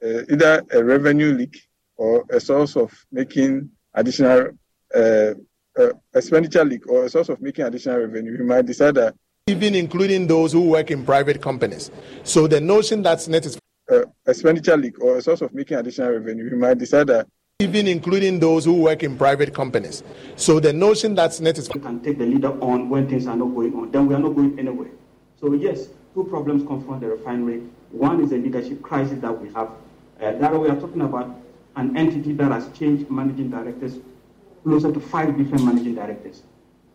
uh, 0.04 0.24
either 0.32 0.64
a 0.72 0.84
revenue 0.84 1.34
leak 1.34 1.62
or 1.96 2.26
a 2.30 2.40
source 2.40 2.76
of 2.76 2.92
making 3.12 3.70
additional 3.94 4.50
uh, 4.96 5.34
uh, 5.80 5.90
expenditure 6.16 6.66
leak 6.66 6.88
or 6.90 7.06
a 7.06 7.10
source 7.10 7.30
of 7.30 7.42
making 7.42 7.66
additional 7.66 8.00
revenue, 8.00 8.38
you 8.38 8.44
might 8.44 8.66
decide 8.66 8.96
that. 8.96 9.16
Even 9.48 9.76
including 9.76 10.28
those 10.28 10.54
who 10.54 10.70
work 10.70 10.92
in 10.92 11.06
private 11.06 11.42
companies. 11.42 11.92
So 12.24 12.48
the 12.48 12.62
notion 12.62 13.02
that 13.04 13.28
net 13.28 13.46
is 13.46 13.60
uh, 13.92 14.02
expenditure 14.26 14.78
leak 14.78 15.00
or 15.02 15.18
a 15.18 15.22
source 15.22 15.42
of 15.42 15.54
making 15.54 15.78
additional 15.78 16.12
revenue, 16.12 16.50
you 16.50 16.56
might 16.58 16.78
decide 16.78 17.08
that. 17.08 17.28
Even 17.60 17.88
including 17.88 18.40
those 18.40 18.66
who 18.66 18.74
work 18.74 19.04
in 19.04 19.18
private 19.18 19.54
companies. 19.54 20.04
So 20.36 20.60
the 20.60 20.74
notion 20.74 21.14
that 21.16 21.40
net 21.40 21.58
is. 21.58 21.70
We 21.74 21.80
can 21.80 22.00
take 22.02 22.18
the 22.18 22.26
leader 22.26 22.60
on 22.60 22.90
when 22.90 23.08
things 23.08 23.28
are 23.28 23.36
not 23.36 23.54
going 23.54 23.76
on, 23.76 23.92
then 23.92 24.08
we 24.08 24.16
are 24.16 24.20
not 24.20 24.36
going 24.36 24.58
anywhere. 24.58 24.90
So, 25.40 25.54
yes, 25.54 25.90
two 26.14 26.24
problems 26.26 26.66
confront 26.68 27.02
the 27.02 27.08
refinery. 27.08 27.64
One 27.92 28.22
is 28.22 28.30
the 28.30 28.38
leadership 28.38 28.82
crisis 28.82 29.20
that 29.22 29.42
we 29.42 29.52
have. 29.54 29.70
Uh, 30.20 30.34
that 30.34 30.54
we 30.60 30.70
are 30.70 30.80
talking 30.80 31.02
about 31.02 31.36
an 31.76 31.98
entity 31.98 32.34
that 32.34 32.52
has 32.52 32.70
changed 32.78 33.10
managing 33.10 33.50
directors 33.50 33.98
closer 34.64 34.92
to 34.92 35.00
five 35.00 35.38
different 35.38 35.66
managing 35.66 35.96
directors. 35.96 36.44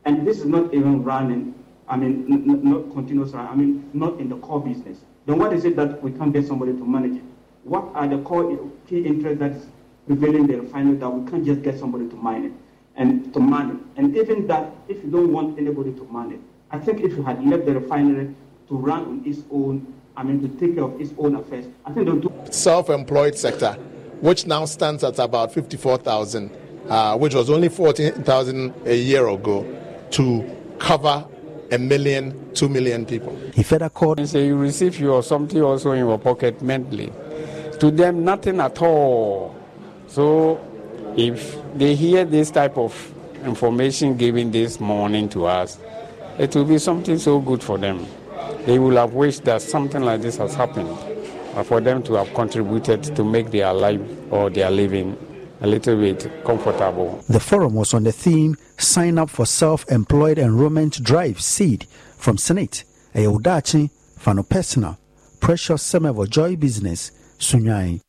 And 0.04 0.26
this 0.26 0.38
is 0.38 0.44
not 0.44 0.72
even 0.72 1.02
running, 1.02 1.54
I 1.88 1.96
mean, 1.96 2.24
not 2.62 2.92
continuous, 2.92 3.34
I 3.34 3.54
mean, 3.54 3.90
not 3.92 4.20
in 4.20 4.28
the 4.28 4.36
core 4.36 4.60
business. 4.60 4.98
Then 5.26 5.38
what 5.38 5.52
is 5.52 5.64
it 5.64 5.74
that 5.76 6.00
we 6.02 6.12
can't 6.12 6.32
get 6.32 6.46
somebody 6.46 6.72
to 6.72 6.84
manage 6.84 7.16
it? 7.16 7.24
What 7.64 7.90
are 7.94 8.06
the 8.06 8.18
core 8.18 8.70
key 8.86 9.04
interests 9.04 9.40
that 9.40 9.52
is 9.52 9.66
prevailing 10.06 10.46
the 10.46 10.60
refinery 10.60 10.96
that 10.98 11.08
we 11.08 11.28
can't 11.28 11.44
just 11.44 11.62
get 11.62 11.78
somebody 11.78 12.08
to 12.08 12.14
mine 12.14 12.44
it 12.44 12.52
and 12.94 13.34
to 13.34 13.40
man 13.40 13.70
it? 13.70 14.00
And 14.00 14.16
even 14.16 14.46
that, 14.46 14.72
if 14.86 15.02
you 15.02 15.10
don't 15.10 15.32
want 15.32 15.58
anybody 15.58 15.92
to 15.92 16.04
man 16.12 16.32
it, 16.32 16.40
I 16.70 16.78
think 16.78 17.00
if 17.00 17.12
you 17.12 17.24
had 17.24 17.44
left 17.44 17.66
the 17.66 17.74
refinery 17.74 18.34
to 18.68 18.76
run 18.76 19.04
on 19.04 19.22
its 19.24 19.40
own, 19.50 19.94
I 20.16 20.22
mean, 20.22 20.40
to 20.42 20.48
take 20.58 20.74
care 20.74 20.84
of 20.84 21.00
its 21.00 21.12
own 21.18 21.36
affairs, 21.36 21.66
I 21.84 21.92
think 21.92 22.06
they'll 22.06 22.16
do. 22.16 22.32
Self-employed 22.50 23.36
sector, 23.38 23.72
which 24.20 24.46
now 24.46 24.64
stands 24.64 25.04
at 25.04 25.18
about 25.18 25.52
54,000 25.52 26.50
uh, 26.88 27.16
which 27.16 27.34
was 27.34 27.50
only 27.50 27.68
14,000 27.68 28.74
a 28.86 28.94
year 28.94 29.26
ago, 29.28 29.66
to 30.10 30.56
cover 30.78 31.26
a 31.72 31.78
million, 31.78 32.54
two 32.54 32.68
million 32.68 33.04
people. 33.04 33.36
He 33.54 33.62
further 33.62 33.88
called 33.88 34.20
and 34.20 34.28
say 34.28 34.46
you 34.46 34.56
receive 34.56 34.98
your 35.00 35.22
something 35.22 35.60
also 35.60 35.92
in 35.92 35.98
your 35.98 36.18
pocket 36.18 36.62
mentally. 36.62 37.12
To 37.80 37.90
them, 37.90 38.24
nothing 38.24 38.60
at 38.60 38.80
all. 38.80 39.54
So 40.06 40.64
if 41.16 41.56
they 41.74 41.94
hear 41.94 42.24
this 42.24 42.50
type 42.50 42.78
of 42.78 43.12
information 43.44 44.16
given 44.16 44.50
this 44.50 44.78
morning 44.78 45.28
to 45.30 45.46
us, 45.46 45.78
it 46.38 46.54
will 46.54 46.64
be 46.64 46.78
something 46.78 47.18
so 47.18 47.40
good 47.40 47.62
for 47.62 47.78
them. 47.78 48.06
They 48.66 48.78
will 48.78 48.96
have 48.96 49.14
wished 49.14 49.44
that 49.44 49.62
something 49.62 50.02
like 50.02 50.22
this 50.22 50.36
has 50.38 50.54
happened 50.54 50.90
uh, 51.54 51.62
for 51.62 51.80
them 51.80 52.02
to 52.04 52.14
have 52.14 52.32
contributed 52.34 53.02
to 53.16 53.24
make 53.24 53.50
their 53.50 53.72
life 53.72 54.00
or 54.30 54.50
their 54.50 54.70
living 54.70 55.16
a 55.60 55.66
little 55.66 55.96
bit 55.96 56.30
comfortable. 56.44 57.22
The 57.28 57.40
forum 57.40 57.74
was 57.74 57.94
on 57.94 58.04
the 58.04 58.12
theme 58.12 58.56
Sign 58.78 59.18
Up 59.18 59.30
for 59.30 59.46
Self 59.46 59.90
Employed 59.90 60.38
Enrollment 60.38 61.02
Drive 61.02 61.40
Seed 61.40 61.86
from 62.16 62.36
Senate, 62.36 62.84
Ayaudachi, 63.14 63.90
Fano 64.18 64.42
Personal, 64.42 64.98
Precious 65.40 65.82
Semevo 65.82 66.28
Joy 66.28 66.56
Business, 66.56 67.10
Sunyai. 67.38 68.05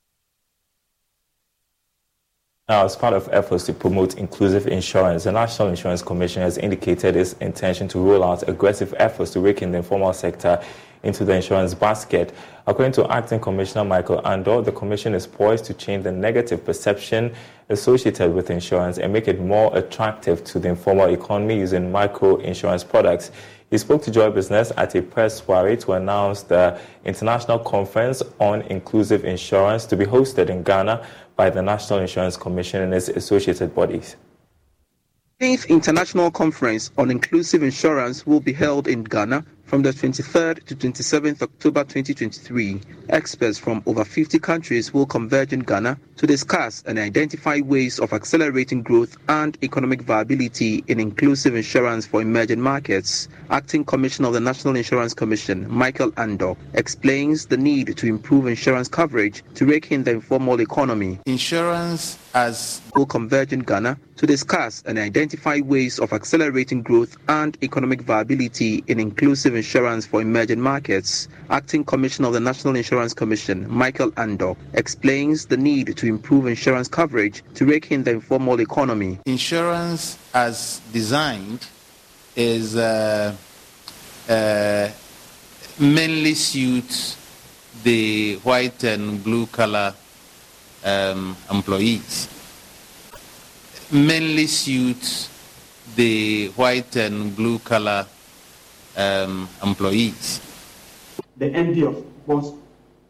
Now, 2.69 2.83
as 2.83 2.97
part 2.97 3.13
of 3.13 3.29
efforts 3.31 3.65
to 3.67 3.73
promote 3.73 4.17
inclusive 4.17 4.67
insurance, 4.67 5.23
the 5.23 5.31
National 5.31 5.69
Insurance 5.69 6.01
Commission 6.01 6.41
has 6.41 6.57
indicated 6.57 7.15
its 7.15 7.31
intention 7.39 7.87
to 7.87 7.99
roll 7.99 8.25
out 8.25 8.49
aggressive 8.49 8.93
efforts 8.97 9.31
to 9.31 9.39
rake 9.39 9.61
the 9.61 9.73
informal 9.73 10.11
sector 10.11 10.61
into 11.01 11.23
the 11.23 11.33
insurance 11.33 11.73
basket. 11.73 12.33
According 12.65 12.91
to 12.93 13.09
Acting 13.09 13.39
Commissioner 13.39 13.85
Michael 13.85 14.21
Andoh, 14.23 14.65
the 14.65 14.73
Commission 14.73 15.13
is 15.13 15.25
poised 15.25 15.63
to 15.63 15.73
change 15.73 16.03
the 16.03 16.11
negative 16.11 16.65
perception 16.65 17.33
associated 17.69 18.33
with 18.33 18.49
insurance 18.49 18.97
and 18.97 19.13
make 19.13 19.29
it 19.29 19.39
more 19.39 19.73
attractive 19.77 20.43
to 20.43 20.59
the 20.59 20.67
informal 20.67 21.07
economy 21.07 21.59
using 21.59 21.89
micro 21.89 22.35
insurance 22.35 22.83
products. 22.83 23.31
He 23.69 23.77
spoke 23.77 24.01
to 24.03 24.11
Joy 24.11 24.29
Business 24.29 24.73
at 24.75 24.95
a 24.95 25.01
press 25.01 25.41
soiree 25.41 25.77
to 25.77 25.93
announce 25.93 26.41
the 26.41 26.77
International 27.05 27.59
Conference 27.59 28.23
on 28.39 28.61
Inclusive 28.63 29.23
Insurance 29.23 29.85
to 29.85 29.95
be 29.95 30.05
hosted 30.05 30.49
in 30.49 30.63
Ghana 30.63 31.05
by 31.37 31.49
the 31.49 31.61
National 31.61 31.99
Insurance 31.99 32.35
Commission 32.35 32.81
and 32.81 32.93
its 32.93 33.07
associated 33.07 33.73
bodies. 33.73 34.17
10th 35.39 35.69
International 35.69 36.31
Conference 36.31 36.91
on 36.97 37.11
Inclusive 37.11 37.61
Insurance 37.61 38.25
will 38.25 38.39
be 38.39 38.51
held 38.51 38.87
in 38.87 39.03
Ghana 39.03 39.45
from 39.67 39.81
the 39.81 39.89
23rd 39.89 40.63
to 40.63 40.75
27th 40.75 41.41
October 41.41 41.83
2023. 41.83 42.79
Experts 43.09 43.59
from 43.59 43.83
over 43.85 44.05
50 44.05 44.39
countries 44.39 44.93
will 44.93 45.05
converge 45.05 45.51
in 45.51 45.59
Ghana 45.59 45.99
to 46.15 46.25
discuss 46.25 46.83
and 46.87 46.97
identify 46.97 47.59
ways 47.59 47.99
of 47.99 48.13
accelerating 48.13 48.81
growth 48.81 49.17
and 49.27 49.57
economic 49.61 50.01
viability 50.01 50.83
in 50.87 51.01
inclusive 51.01 51.53
insurance 51.53 52.07
for 52.07 52.21
emerging 52.21 52.61
markets. 52.61 53.27
Acting 53.49 53.83
Commissioner 53.83 54.29
of 54.29 54.33
the 54.33 54.39
National 54.39 54.75
Insurance 54.75 55.13
Commission, 55.13 55.69
Michael 55.69 56.11
Andoh, 56.13 56.57
explains 56.73 57.45
the 57.47 57.57
need 57.57 57.97
to 57.97 58.07
improve 58.07 58.47
insurance 58.47 58.87
coverage 58.87 59.43
to 59.55 59.65
rake 59.65 59.91
in 59.91 60.05
the 60.05 60.11
informal 60.11 60.61
economy. 60.61 61.19
Insurance 61.25 62.17
as 62.33 62.81
will 62.95 63.05
converge 63.05 63.51
in 63.51 63.61
Ghana 63.61 63.97
to 64.17 64.27
discuss 64.27 64.83
and 64.85 64.99
identify 64.99 65.59
ways 65.59 65.99
of 65.99 66.13
accelerating 66.13 66.83
growth 66.83 67.17
and 67.27 67.57
economic 67.63 68.01
viability 68.01 68.83
in 68.87 68.99
inclusive 68.99 69.55
insurance 69.57 70.05
for 70.05 70.21
emerging 70.21 70.61
markets. 70.61 71.27
Acting 71.49 71.83
Commissioner 71.83 72.29
of 72.29 72.33
the 72.33 72.39
National 72.39 72.75
Insurance 72.75 73.13
Commission, 73.13 73.69
Michael 73.69 74.11
Andoh, 74.11 74.55
explains 74.73 75.45
the 75.47 75.57
need 75.57 75.97
to 75.97 76.07
improve 76.07 76.47
insurance 76.47 76.87
coverage 76.87 77.43
to 77.55 77.65
rake 77.65 77.91
in 77.91 78.03
the 78.03 78.11
informal 78.11 78.61
economy. 78.61 79.19
Insurance 79.25 80.17
as 80.33 80.79
designed 80.93 81.65
is 82.35 82.75
uh, 82.75 83.35
uh, 84.29 84.89
mainly 85.79 86.33
suits 86.33 87.17
the 87.83 88.35
white 88.43 88.83
and 88.83 89.23
blue 89.23 89.45
collar 89.47 89.93
um, 90.85 91.35
employees 91.51 92.29
mainly 93.91 94.47
suits 94.47 95.29
the 95.95 96.47
white 96.49 96.95
and 96.97 97.35
blue 97.35 97.57
collar 97.59 98.05
um, 98.97 99.47
employees. 99.63 100.41
The 101.37 101.49
MD 101.49 101.87
of 101.87 102.03
was 102.27 102.53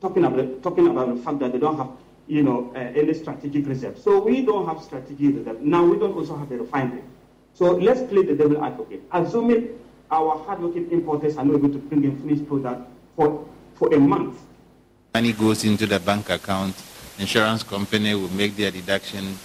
talking 0.01 0.25
about 0.25 0.61
talking 0.61 0.87
about 0.87 1.15
the 1.15 1.21
fact 1.23 1.39
that 1.39 1.51
they 1.53 1.59
don't 1.59 1.77
have 1.77 1.89
you 2.27 2.43
know 2.43 2.71
uh, 2.75 2.79
any 2.79 3.13
strategic 3.13 3.65
reserve. 3.67 3.97
So 3.97 4.19
we 4.19 4.43
don't 4.43 4.67
have 4.67 4.83
strategic 4.83 5.37
reserve. 5.37 5.61
Now 5.61 5.83
we 5.85 5.97
don't 5.97 6.13
also 6.13 6.35
have 6.37 6.49
the 6.49 6.57
refinery. 6.59 7.03
So 7.53 7.71
let's 7.71 8.01
play 8.03 8.23
the 8.23 8.35
devil 8.35 8.63
advocate. 8.63 9.01
Assuming 9.11 9.79
our 10.11 10.43
hardworking 10.45 10.91
importers 10.91 11.37
are 11.37 11.45
not 11.45 11.55
able 11.55 11.69
to 11.69 11.79
bring 11.79 12.03
in 12.03 12.19
finished 12.21 12.47
product 12.47 12.87
for 13.15 13.47
for 13.75 13.93
a 13.93 13.99
month. 13.99 14.37
Money 15.13 15.33
goes 15.33 15.63
into 15.63 15.87
the 15.87 15.99
bank 15.99 16.29
account 16.29 16.75
insurance 17.19 17.63
company 17.63 18.13
will 18.13 18.29
make 18.33 18.55
their 18.55 18.71
deduction. 18.71 19.37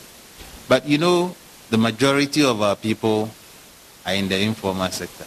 But 0.69 0.87
you 0.87 0.99
know, 0.99 1.35
the 1.71 1.79
majority 1.79 2.45
of 2.45 2.61
our 2.61 2.77
people 2.77 3.31
are 4.05 4.15
in 4.15 4.29
the 4.29 4.39
informal 4.41 4.91
sector. 4.91 5.27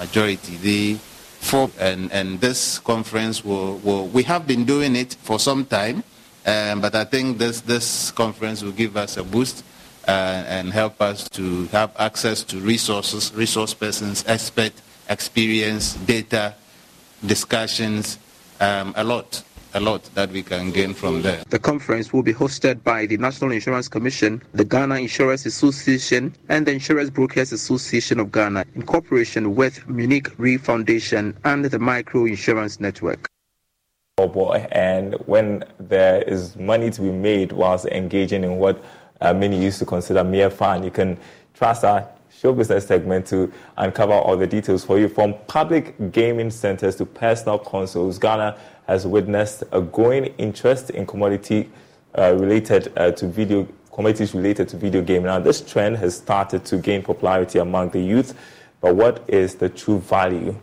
Majority. 0.00 0.56
They 0.56 0.98
for 1.40 1.70
and, 1.78 2.10
and 2.12 2.40
this 2.40 2.78
conference 2.78 3.44
will, 3.44 3.78
will 3.78 4.06
we 4.08 4.22
have 4.24 4.46
been 4.46 4.64
doing 4.64 4.96
it 4.96 5.14
for 5.22 5.38
some 5.38 5.64
time, 5.64 6.02
um, 6.46 6.80
but 6.80 6.94
I 6.94 7.04
think 7.04 7.38
this 7.38 7.60
this 7.60 8.10
conference 8.10 8.62
will 8.62 8.72
give 8.72 8.96
us 8.96 9.16
a 9.16 9.24
boost 9.24 9.64
uh, 10.08 10.10
and 10.48 10.72
help 10.72 11.00
us 11.00 11.28
to 11.30 11.66
have 11.66 11.92
access 11.98 12.42
to 12.44 12.58
resources, 12.58 13.32
resource 13.34 13.74
persons, 13.74 14.24
expert 14.26 14.72
experience, 15.08 15.94
data, 15.94 16.54
discussions, 17.24 18.18
um, 18.60 18.94
a 18.96 19.04
lot 19.04 19.42
a 19.74 19.80
lot 19.80 20.02
that 20.14 20.30
we 20.30 20.42
can 20.42 20.70
gain 20.70 20.94
from 20.94 21.22
there. 21.22 21.42
The 21.48 21.58
conference 21.58 22.12
will 22.12 22.22
be 22.22 22.34
hosted 22.34 22.82
by 22.82 23.06
the 23.06 23.16
National 23.16 23.52
Insurance 23.52 23.88
Commission, 23.88 24.42
the 24.52 24.64
Ghana 24.64 24.96
Insurance 24.96 25.46
Association, 25.46 26.34
and 26.48 26.66
the 26.66 26.72
Insurance 26.72 27.10
Brokers 27.10 27.52
Association 27.52 28.18
of 28.20 28.32
Ghana 28.32 28.64
in 28.74 28.82
cooperation 28.82 29.54
with 29.54 29.88
Munich 29.88 30.28
Re 30.38 30.56
Foundation 30.56 31.36
and 31.44 31.64
the 31.64 31.78
Micro 31.78 32.24
Insurance 32.24 32.80
Network. 32.80 33.26
Oh 34.18 34.28
boy, 34.28 34.66
and 34.72 35.14
when 35.26 35.64
there 35.78 36.22
is 36.22 36.56
money 36.56 36.90
to 36.90 37.00
be 37.00 37.10
made 37.10 37.52
whilst 37.52 37.86
engaging 37.86 38.44
in 38.44 38.56
what 38.56 38.84
uh, 39.20 39.32
many 39.32 39.62
used 39.62 39.78
to 39.78 39.86
consider 39.86 40.22
mere 40.24 40.50
fun, 40.50 40.82
you 40.84 40.90
can 40.90 41.16
trust 41.54 41.84
our 41.84 42.06
show 42.40 42.54
business 42.54 42.86
segment 42.86 43.26
to 43.26 43.52
uncover 43.76 44.14
all 44.14 44.34
the 44.34 44.46
details 44.46 44.82
for 44.82 44.98
you. 44.98 45.08
From 45.08 45.34
public 45.46 46.10
gaming 46.10 46.50
centers 46.50 46.96
to 46.96 47.04
personal 47.04 47.58
consoles, 47.58 48.18
Ghana 48.18 48.58
has 48.86 49.06
witnessed 49.06 49.62
a 49.72 49.82
growing 49.82 50.26
interest 50.38 50.88
in 50.88 51.04
commodity 51.06 51.68
uh, 52.16 52.34
related 52.38 52.92
uh, 52.96 53.10
to 53.12 53.26
video 53.28 53.68
commodities 53.92 54.34
related 54.34 54.70
to 54.70 54.78
video 54.78 55.02
gaming. 55.02 55.26
Now, 55.26 55.38
this 55.38 55.60
trend 55.60 55.98
has 55.98 56.16
started 56.16 56.64
to 56.66 56.78
gain 56.78 57.02
popularity 57.02 57.58
among 57.58 57.90
the 57.90 58.00
youth, 58.00 58.34
but 58.80 58.96
what 58.96 59.22
is 59.28 59.56
the 59.56 59.68
true 59.68 59.98
value 59.98 60.56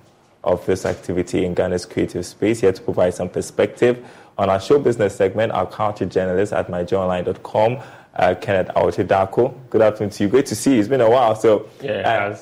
of 0.44 0.66
this 0.66 0.84
activity 0.84 1.46
in 1.46 1.54
Ghana's 1.54 1.86
creative 1.86 2.26
space? 2.26 2.62
Here 2.62 2.74
to 2.74 2.82
provide 2.82 3.14
some 3.14 3.30
perspective 3.30 4.04
on 4.38 4.50
our 4.50 4.60
show 4.60 4.80
business 4.80 5.16
segment, 5.16 5.52
our 5.52 5.68
culture 5.68 6.06
journalist 6.06 6.54
at 6.54 6.70
myjoyonline.com, 6.70 7.78
uh, 8.18 8.36
Kenneth 8.36 8.68
Awotwe 8.76 9.08
Darko. 9.08 9.54
Good 9.70 9.82
afternoon 9.82 10.10
to 10.12 10.24
you. 10.24 10.30
Great 10.30 10.46
to 10.48 10.56
see 10.56 10.74
you. 10.74 10.80
It's 10.80 10.90
been 10.90 11.02
a 11.02 11.10
while. 11.10 11.36
So, 11.36 11.70
yeah, 11.82 12.36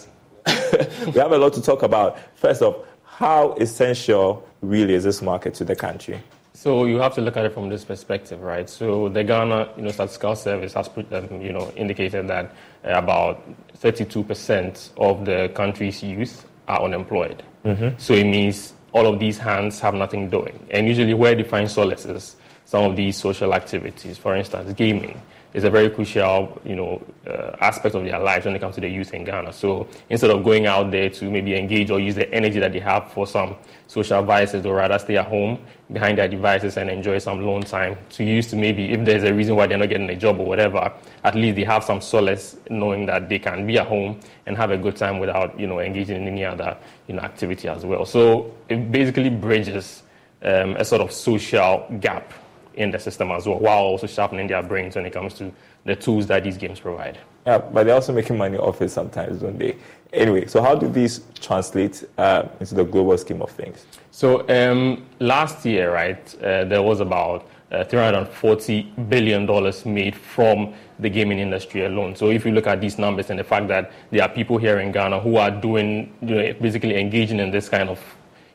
we 0.48 1.14
have 1.14 1.32
a 1.32 1.38
lot 1.38 1.54
to 1.54 1.62
talk 1.62 1.84
about. 1.84 2.18
First 2.36 2.62
off, 2.62 2.78
how 3.04 3.54
essential 3.54 4.48
really 4.62 4.94
is 4.94 5.04
this 5.04 5.22
market 5.22 5.54
to 5.56 5.66
the 5.66 5.76
country? 5.76 6.22
So 6.54 6.86
you 6.86 6.98
have 6.98 7.14
to 7.16 7.22
look 7.22 7.36
at 7.36 7.46
it 7.46 7.54
from 7.54 7.70
this 7.70 7.84
perspective, 7.84 8.42
right? 8.42 8.70
So 8.70 9.10
the 9.10 9.24
Ghana, 9.24 9.70
you 9.76 9.84
know, 9.84 9.92
Statistical 9.92 10.36
Service 10.36 10.74
has, 10.74 10.90
um, 11.12 11.42
you 11.42 11.52
know, 11.52 11.72
indicated 11.76 12.28
that 12.30 12.46
uh, 12.86 12.94
about 12.94 13.44
32% 13.78 14.92
of 14.98 15.26
the 15.26 15.52
country's 15.54 16.02
youth 16.02 16.48
are 16.68 16.82
unemployed. 16.82 17.44
Mm-hmm. 17.66 17.98
So 17.98 18.14
it 18.14 18.24
means 18.24 18.74
all 18.94 19.06
of 19.06 19.20
these 19.20 19.38
hands 19.38 19.80
have 19.82 19.96
nothing 19.96 20.30
doing. 20.30 20.66
And 20.72 20.88
usually, 20.88 21.14
where 21.14 21.36
they 21.36 21.44
find 21.44 21.70
solace 21.70 22.06
is 22.06 22.38
some 22.64 22.84
of 22.90 22.96
these 22.96 23.18
social 23.18 23.54
activities, 23.54 24.18
for 24.18 24.36
instance, 24.36 24.72
gaming 24.74 25.22
is 25.56 25.64
a 25.64 25.70
very 25.70 25.90
crucial, 25.90 26.62
you 26.66 26.76
know, 26.76 27.02
uh, 27.26 27.56
aspect 27.62 27.96
of 27.96 28.04
their 28.04 28.20
lives 28.20 28.46
when 28.46 28.54
it 28.54 28.60
comes 28.60 28.76
to 28.76 28.82
the 28.82 28.90
youth 28.90 29.14
in 29.14 29.24
Ghana. 29.24 29.54
So 29.54 29.88
instead 30.10 30.30
of 30.30 30.44
going 30.44 30.66
out 30.66 30.92
there 30.92 31.10
to 31.10 31.32
maybe 31.32 31.56
engage 31.56 31.90
or 31.90 31.98
use 31.98 32.16
the 32.16 32.30
energy 32.34 32.60
that 32.60 32.74
they 32.74 32.80
have 32.80 33.14
for 33.14 33.26
some 33.26 33.56
social 33.88 34.22
vices, 34.22 34.64
they'd 34.64 34.70
rather 34.70 35.00
stay 35.00 35.16
at 35.16 35.28
home 35.28 35.58
behind 35.94 36.18
their 36.18 36.28
devices 36.28 36.76
and 36.76 36.90
enjoy 36.90 37.20
some 37.20 37.40
alone 37.40 37.62
time 37.62 37.98
to 38.10 38.26
use 38.26 38.48
to 38.48 38.58
maybe, 38.58 38.92
if 38.92 39.06
there's 39.06 39.24
a 39.24 39.34
reason 39.34 39.56
why 39.56 39.66
they're 39.66 39.78
not 39.78 39.88
getting 39.88 40.10
a 40.10 40.16
job 40.18 40.42
or 40.42 40.46
whatever, 40.46 40.92
at 41.24 41.36
least 41.36 41.56
they 41.56 41.64
have 41.64 41.86
some 41.86 42.02
solace 42.02 42.58
knowing 42.70 43.06
that 43.06 43.30
they 43.30 43.40
can 43.40 43.66
be 43.66 43.78
at 43.78 43.88
home 43.88 44.20
and 44.48 44.58
have 44.58 44.72
a 44.72 44.78
good 44.78 44.98
time 44.98 45.20
without, 45.20 45.58
you 45.58 45.68
know, 45.68 45.80
engaging 45.80 46.18
in 46.18 46.28
any 46.28 46.44
other, 46.44 46.76
you 47.08 47.16
know, 47.16 47.22
activity 47.22 47.70
as 47.70 47.86
well. 47.86 48.06
So 48.06 48.54
it 48.68 48.92
basically 48.92 49.30
bridges 49.30 50.04
um, 50.44 50.76
a 50.76 50.84
sort 50.84 51.02
of 51.02 51.14
social 51.14 51.88
gap 52.02 52.34
in 52.78 52.92
the 52.92 53.00
system 53.00 53.32
as 53.32 53.48
well, 53.48 53.60
while 53.60 53.84
also 53.84 54.08
sharpening 54.08 54.48
their 54.48 54.64
brains 54.64 54.96
when 54.96 55.06
it 55.06 55.14
comes 55.14 55.34
to 55.36 55.52
the 55.86 55.96
tools 55.96 56.28
that 56.28 56.44
these 56.44 56.58
games 56.58 56.80
provide. 56.80 57.18
Yeah, 57.46 57.60
but 57.60 57.84
they're 57.84 57.96
also 57.96 58.14
making 58.14 58.38
money 58.38 58.58
off 58.58 58.82
it 58.82 58.90
sometimes, 58.90 59.42
don't 59.42 59.58
they? 59.58 59.78
Anyway, 60.14 60.46
so 60.48 60.62
how 60.62 60.76
do 60.76 60.88
these 60.88 61.22
translate 61.40 62.04
uh, 62.18 62.44
into 62.60 62.76
the 62.76 62.84
global 62.84 63.18
scheme 63.18 63.42
of 63.42 63.52
things? 63.52 63.86
So 64.12 64.48
um, 64.50 65.06
last 65.20 65.66
year, 65.66 65.94
right, 65.94 66.36
uh, 66.42 66.66
there 66.66 66.82
was 66.82 67.02
about 67.02 67.48
uh, 67.72 67.84
$340 67.84 69.10
billion 69.10 69.46
made 69.94 70.16
from 70.16 70.74
the 71.00 71.10
gaming 71.10 71.40
industry 71.40 71.86
alone. 71.86 72.16
So 72.16 72.30
if 72.30 72.46
you 72.46 72.52
look 72.52 72.68
at 72.68 72.80
these 72.80 72.98
numbers 72.98 73.30
and 73.30 73.38
the 73.38 73.44
fact 73.44 73.68
that 73.68 73.92
there 74.12 74.24
are 74.24 74.30
people 74.30 74.58
here 74.58 74.80
in 74.80 74.92
Ghana 74.92 75.20
who 75.20 75.38
are 75.38 75.52
doing, 75.52 76.14
you 76.22 76.36
know, 76.36 76.54
basically 76.62 76.98
engaging 76.98 77.40
in 77.40 77.52
this 77.52 77.68
kind 77.68 77.90
of 77.90 78.00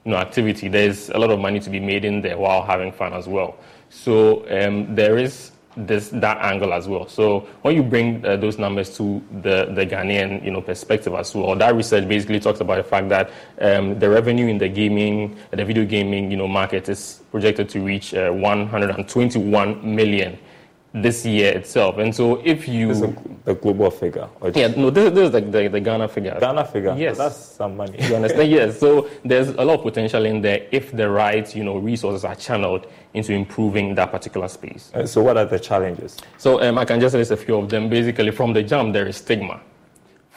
you 0.05 0.13
know, 0.13 0.17
activity, 0.17 0.69
there's 0.69 1.11
a 1.11 1.19
lot 1.19 1.31
of 1.31 1.39
money 1.39 1.61
to 1.61 1.69
be 1.69 1.81
made 1.81 2.05
in 2.05 2.23
there 2.23 2.39
while 2.39 2.63
having 2.63 2.91
fun 2.91 3.13
as 3.13 3.29
well. 3.29 3.57
So 3.91 4.47
um, 4.51 4.95
there 4.95 5.19
is 5.19 5.53
this 5.77 6.09
that 6.09 6.39
angle 6.39 6.73
as 6.73 6.89
well. 6.89 7.09
So 7.09 7.41
when 7.63 7.77
you 7.77 7.83
bring 7.83 8.25
uh, 8.25 8.37
those 8.37 8.59
numbers 8.59 8.97
to 8.97 9.23
the, 9.43 9.71
the 9.73 9.87
Ghanaian 9.87 10.45
you 10.45 10.51
know 10.51 10.61
perspective 10.61 11.15
as 11.15 11.35
well, 11.35 11.55
that 11.57 11.75
research 11.75 12.09
basically 12.09 12.41
talks 12.41 12.61
about 12.61 12.77
the 12.77 12.85
fact 12.85 13.09
that 13.11 13.31
um, 13.61 13.99
the 13.99 14.09
revenue 14.09 14.47
in 14.47 14.59
the 14.59 14.69
gaming, 14.69 15.37
the 15.51 15.65
video 15.65 15.85
gaming 15.85 16.31
you 16.31 16.37
know 16.37 16.49
market 16.49 16.89
is 16.89 17.23
projected 17.31 17.69
to 17.71 17.81
reach 17.81 18.15
uh, 18.15 18.31
121 18.31 19.95
million 19.97 20.39
this 20.93 21.25
year 21.25 21.53
itself. 21.53 21.99
And 21.99 22.15
so 22.15 22.43
if 22.45 22.67
you... 22.67 22.89
This 22.89 23.03
is 23.03 23.15
the 23.45 23.55
global 23.55 23.91
figure. 23.91 24.29
Yeah, 24.55 24.69
no, 24.69 24.91
this, 24.91 25.13
this 25.13 25.27
is 25.27 25.31
the, 25.31 25.41
the, 25.41 25.69
the, 25.69 25.81
Ghana 25.81 26.09
figure. 26.09 26.37
Ghana 26.41 26.65
figure? 26.65 26.95
Yes. 26.99 27.17
So 27.17 27.23
that's 27.23 27.37
some 27.37 27.77
money. 27.77 27.99
You 28.07 28.17
understand? 28.17 28.51
yes. 28.59 28.79
So 28.79 29.09
there's 29.25 29.49
a 29.49 29.65
lot 29.65 29.79
of 29.79 29.83
potential 29.83 30.25
in 30.25 30.41
there 30.41 30.67
if 30.73 30.93
the 30.93 31.09
right, 31.09 31.55
you 31.55 31.65
know, 31.65 31.79
resources 31.79 32.25
are 32.25 32.35
channeled 32.35 32.87
into 33.15 33.33
improving 33.33 33.95
that 33.95 34.11
particular 34.11 34.49
space. 34.49 34.91
Uh, 34.95 35.07
so 35.07 35.23
what 35.23 35.37
are 35.37 35.45
the 35.45 35.59
challenges? 35.59 36.17
So 36.39 36.61
um, 36.63 36.79
I 36.79 36.85
can 36.85 37.01
just 37.01 37.15
list 37.15 37.31
a 37.31 37.37
few 37.37 37.57
of 37.57 37.69
them. 37.69 37.89
Basically, 37.89 38.31
from 38.31 38.53
the 38.53 38.63
jump, 38.63 38.93
there 38.93 39.07
is 39.07 39.17
stigma 39.17 39.61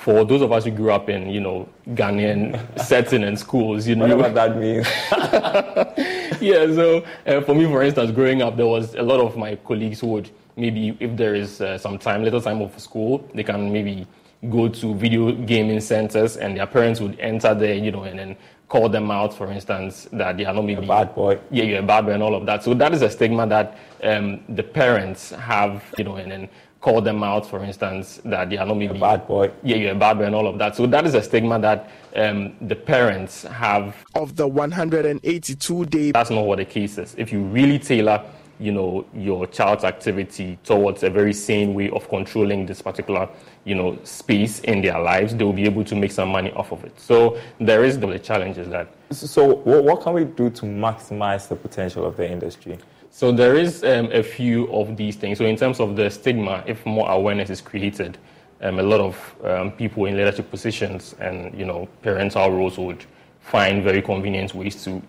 for 0.03 0.25
those 0.25 0.41
of 0.41 0.51
us 0.51 0.65
who 0.65 0.71
grew 0.71 0.91
up 0.91 1.07
in, 1.07 1.29
you 1.29 1.39
know, 1.39 1.69
Ghanaian 1.91 2.59
setting 2.83 3.23
and 3.23 3.39
schools, 3.39 3.87
you 3.87 3.95
know. 3.95 4.17
what 4.17 4.33
that 4.33 4.57
means. 4.57 4.85
yeah, 6.41 6.65
so 6.75 7.05
uh, 7.25 7.39
for 7.41 7.55
me, 7.55 7.65
for 7.65 7.81
instance, 7.81 8.11
growing 8.11 8.41
up, 8.41 8.57
there 8.57 8.67
was 8.67 8.95
a 8.95 9.01
lot 9.01 9.21
of 9.21 9.37
my 9.37 9.55
colleagues 9.55 10.01
who 10.01 10.07
would 10.07 10.29
maybe 10.55 10.97
if 10.99 11.15
there 11.15 11.35
is 11.35 11.61
uh, 11.61 11.77
some 11.77 11.97
time, 11.97 12.23
little 12.23 12.41
time 12.41 12.61
off 12.61 12.77
school, 12.79 13.27
they 13.33 13.43
can 13.43 13.71
maybe 13.71 14.07
go 14.49 14.67
to 14.67 14.93
video 14.95 15.31
gaming 15.31 15.79
centers 15.79 16.37
and 16.37 16.57
their 16.57 16.67
parents 16.67 16.99
would 16.99 17.19
enter 17.19 17.53
there, 17.53 17.75
you 17.75 17.91
know, 17.91 18.03
and 18.03 18.19
then 18.19 18.35
call 18.67 18.89
them 18.89 19.11
out, 19.11 19.33
for 19.33 19.51
instance, 19.51 20.09
that 20.13 20.37
they 20.37 20.45
are 20.45 20.53
not 20.53 20.65
maybe 20.65 20.83
a 20.83 20.87
bad 20.87 21.15
boy. 21.15 21.39
Yeah, 21.51 21.65
you're 21.65 21.79
a 21.79 21.83
bad 21.83 22.05
boy 22.05 22.13
and 22.13 22.23
all 22.23 22.35
of 22.35 22.45
that. 22.47 22.63
So 22.63 22.73
that 22.73 22.93
is 22.93 23.01
a 23.01 23.09
stigma 23.09 23.47
that 23.47 23.77
um, 24.03 24.43
the 24.49 24.63
parents 24.63 25.29
have, 25.31 25.83
you 25.97 26.03
know, 26.03 26.15
and 26.15 26.31
then 26.31 26.49
call 26.81 26.99
them 26.99 27.23
out, 27.23 27.45
for 27.45 27.63
instance, 27.63 28.19
that 28.25 28.49
they 28.49 28.57
are 28.57 28.65
not 28.65 28.75
maybe 28.75 28.95
a 28.95 28.99
bad 28.99 29.25
boy. 29.25 29.51
Yeah, 29.63 29.77
you're 29.77 29.91
a 29.91 29.95
bad 29.95 30.17
boy 30.17 30.23
and 30.23 30.35
all 30.35 30.47
of 30.47 30.57
that. 30.57 30.75
So 30.75 30.85
that 30.87 31.05
is 31.05 31.13
a 31.13 31.21
stigma 31.21 31.57
that 31.59 31.89
um, 32.15 32.55
the 32.61 32.75
parents 32.75 33.43
have. 33.43 33.95
Of 34.15 34.35
the 34.35 34.47
182 34.47 35.85
days. 35.85 36.13
That's 36.13 36.29
not 36.29 36.45
what 36.45 36.57
the 36.57 36.65
case 36.65 36.97
is. 36.97 37.15
If 37.17 37.31
you 37.31 37.41
really 37.41 37.79
tailor 37.79 38.25
you 38.59 38.71
know, 38.71 39.05
your 39.13 39.47
child's 39.47 39.83
activity 39.83 40.57
towards 40.63 41.03
a 41.03 41.09
very 41.09 41.33
sane 41.33 41.73
way 41.73 41.89
of 41.89 42.07
controlling 42.09 42.65
this 42.65 42.81
particular, 42.81 43.29
you 43.65 43.75
know, 43.75 43.97
space 44.03 44.59
in 44.61 44.81
their 44.81 44.99
lives, 44.99 45.35
they 45.35 45.43
will 45.43 45.53
be 45.53 45.65
able 45.65 45.83
to 45.83 45.95
make 45.95 46.11
some 46.11 46.29
money 46.29 46.51
off 46.51 46.71
of 46.71 46.83
it. 46.83 46.99
So 46.99 47.39
there 47.59 47.83
is 47.83 47.99
the 47.99 48.19
challenges 48.19 48.69
that. 48.69 48.87
So 49.11 49.55
what 49.55 50.01
can 50.01 50.13
we 50.13 50.25
do 50.25 50.49
to 50.49 50.65
maximize 50.65 51.47
the 51.47 51.55
potential 51.55 52.05
of 52.05 52.17
the 52.17 52.29
industry? 52.29 52.77
So 53.09 53.31
there 53.31 53.55
is 53.55 53.83
um, 53.83 54.11
a 54.11 54.23
few 54.23 54.71
of 54.73 54.97
these 54.97 55.15
things. 55.15 55.37
So 55.37 55.45
in 55.45 55.55
terms 55.55 55.79
of 55.79 55.95
the 55.95 56.09
stigma, 56.09 56.63
if 56.65 56.83
more 56.85 57.09
awareness 57.11 57.51
is 57.51 57.61
created, 57.61 58.17
um, 58.61 58.79
a 58.79 58.83
lot 58.83 59.01
of 59.01 59.35
um, 59.43 59.71
people 59.71 60.05
in 60.05 60.17
leadership 60.17 60.49
positions 60.49 61.15
and 61.19 61.53
you 61.53 61.65
know 61.65 61.87
parental 62.01 62.49
roles 62.49 62.77
would 62.77 63.05
find 63.41 63.83
very 63.83 64.01
convenient 64.01 64.55
ways 64.55 64.83
to 64.85 65.01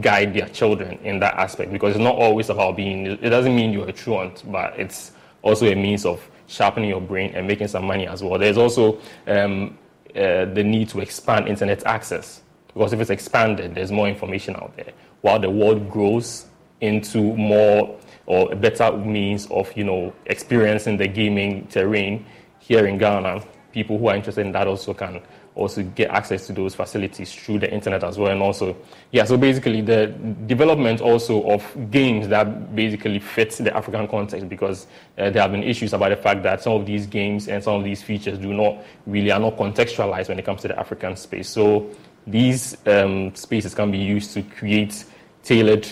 guide 0.00 0.34
their 0.34 0.48
children 0.48 0.98
in 1.02 1.18
that 1.20 1.34
aspect 1.34 1.72
because 1.72 1.94
it's 1.94 2.02
not 2.02 2.16
always 2.16 2.50
about 2.50 2.76
being, 2.76 3.06
it 3.06 3.30
doesn't 3.30 3.54
mean 3.54 3.72
you're 3.72 3.88
a 3.88 3.92
truant, 3.92 4.42
but 4.50 4.78
it's 4.78 5.12
also 5.42 5.66
a 5.66 5.74
means 5.74 6.04
of 6.04 6.28
sharpening 6.46 6.88
your 6.88 7.00
brain 7.00 7.32
and 7.34 7.46
making 7.46 7.68
some 7.68 7.84
money 7.84 8.06
as 8.06 8.22
well. 8.22 8.38
There's 8.38 8.58
also 8.58 9.00
um, 9.26 9.78
uh, 10.14 10.44
the 10.46 10.62
need 10.62 10.88
to 10.90 11.00
expand 11.00 11.48
internet 11.48 11.84
access 11.86 12.42
because 12.66 12.92
if 12.92 13.00
it's 13.00 13.10
expanded, 13.10 13.74
there's 13.74 13.90
more 13.90 14.08
information 14.08 14.56
out 14.56 14.76
there. 14.76 14.92
While 15.22 15.40
the 15.40 15.50
world 15.50 15.90
grows 15.90 16.46
into 16.80 17.34
more 17.36 17.98
or 18.26 18.52
a 18.52 18.56
better 18.56 18.92
means 18.92 19.46
of, 19.50 19.74
you 19.76 19.84
know, 19.84 20.12
experiencing 20.26 20.96
the 20.96 21.08
gaming 21.08 21.66
terrain 21.68 22.26
here 22.58 22.86
in 22.86 22.98
Ghana, 22.98 23.42
people 23.72 23.98
who 23.98 24.08
are 24.08 24.14
interested 24.14 24.44
in 24.44 24.52
that 24.52 24.66
also 24.66 24.92
can 24.92 25.20
also 25.58 25.82
get 25.82 26.10
access 26.10 26.46
to 26.46 26.52
those 26.52 26.74
facilities 26.74 27.32
through 27.32 27.58
the 27.58 27.72
internet 27.72 28.04
as 28.04 28.16
well. 28.16 28.30
And 28.30 28.40
also, 28.40 28.76
yeah, 29.10 29.24
so 29.24 29.36
basically 29.36 29.80
the 29.80 30.06
development 30.46 31.00
also 31.00 31.42
of 31.50 31.90
games 31.90 32.28
that 32.28 32.74
basically 32.74 33.18
fit 33.18 33.50
the 33.52 33.76
African 33.76 34.06
context 34.08 34.48
because 34.48 34.86
uh, 35.18 35.30
there 35.30 35.42
have 35.42 35.52
been 35.52 35.62
issues 35.62 35.92
about 35.92 36.10
the 36.10 36.16
fact 36.16 36.42
that 36.44 36.62
some 36.62 36.72
of 36.74 36.86
these 36.86 37.06
games 37.06 37.48
and 37.48 37.62
some 37.62 37.74
of 37.74 37.84
these 37.84 38.02
features 38.02 38.38
do 38.38 38.54
not 38.54 38.78
really 39.06 39.30
are 39.30 39.40
not 39.40 39.56
contextualized 39.56 40.28
when 40.28 40.38
it 40.38 40.44
comes 40.44 40.62
to 40.62 40.68
the 40.68 40.78
African 40.78 41.16
space. 41.16 41.48
So 41.48 41.90
these 42.26 42.76
um, 42.86 43.34
spaces 43.34 43.74
can 43.74 43.90
be 43.90 43.98
used 43.98 44.32
to 44.34 44.42
create 44.42 45.04
tailored 45.42 45.88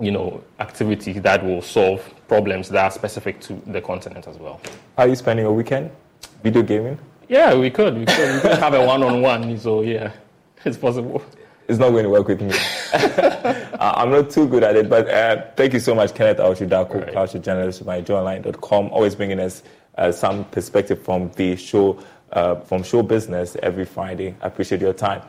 you 0.00 0.10
know, 0.10 0.42
activity 0.60 1.12
that 1.14 1.44
will 1.44 1.62
solve 1.62 2.02
problems 2.28 2.68
that 2.68 2.84
are 2.84 2.90
specific 2.90 3.40
to 3.40 3.60
the 3.66 3.80
continent 3.80 4.26
as 4.28 4.36
well. 4.38 4.60
Are 4.96 5.08
you 5.08 5.16
spending 5.16 5.44
your 5.44 5.54
weekend? 5.54 5.90
Video 6.42 6.62
gaming? 6.62 6.98
Yeah, 7.28 7.54
we 7.54 7.70
could. 7.70 7.96
We 7.98 8.06
could, 8.06 8.34
we 8.34 8.40
could 8.40 8.58
have 8.58 8.74
a 8.74 8.84
one-on-one. 8.86 9.58
So 9.58 9.82
yeah, 9.82 10.12
it's 10.64 10.78
possible. 10.78 11.22
It's 11.68 11.78
not 11.78 11.90
going 11.90 12.04
to 12.04 12.08
work 12.10 12.26
with 12.28 12.40
me. 12.40 12.50
I'm 13.78 14.10
not 14.10 14.30
too 14.30 14.48
good 14.48 14.64
at 14.64 14.74
it, 14.74 14.88
but 14.88 15.06
uh, 15.10 15.44
thank 15.54 15.74
you 15.74 15.80
so 15.80 15.94
much, 15.94 16.14
Kenneth 16.14 16.38
Awotwe 16.38 16.66
Darko, 16.66 17.04
right. 17.04 17.12
culture 17.12 17.38
journalist 17.38 17.84
myjoyonline.com, 17.84 18.88
always 18.88 19.14
bringing 19.14 19.38
us 19.38 19.62
uh, 19.98 20.10
some 20.10 20.46
perspective 20.46 21.02
from 21.02 21.30
the 21.32 21.56
show, 21.56 22.02
uh, 22.32 22.54
from 22.60 22.82
show 22.82 23.02
business 23.02 23.54
every 23.62 23.84
Friday. 23.84 24.34
I 24.40 24.46
appreciate 24.46 24.80
your 24.80 24.94
time. 24.94 25.20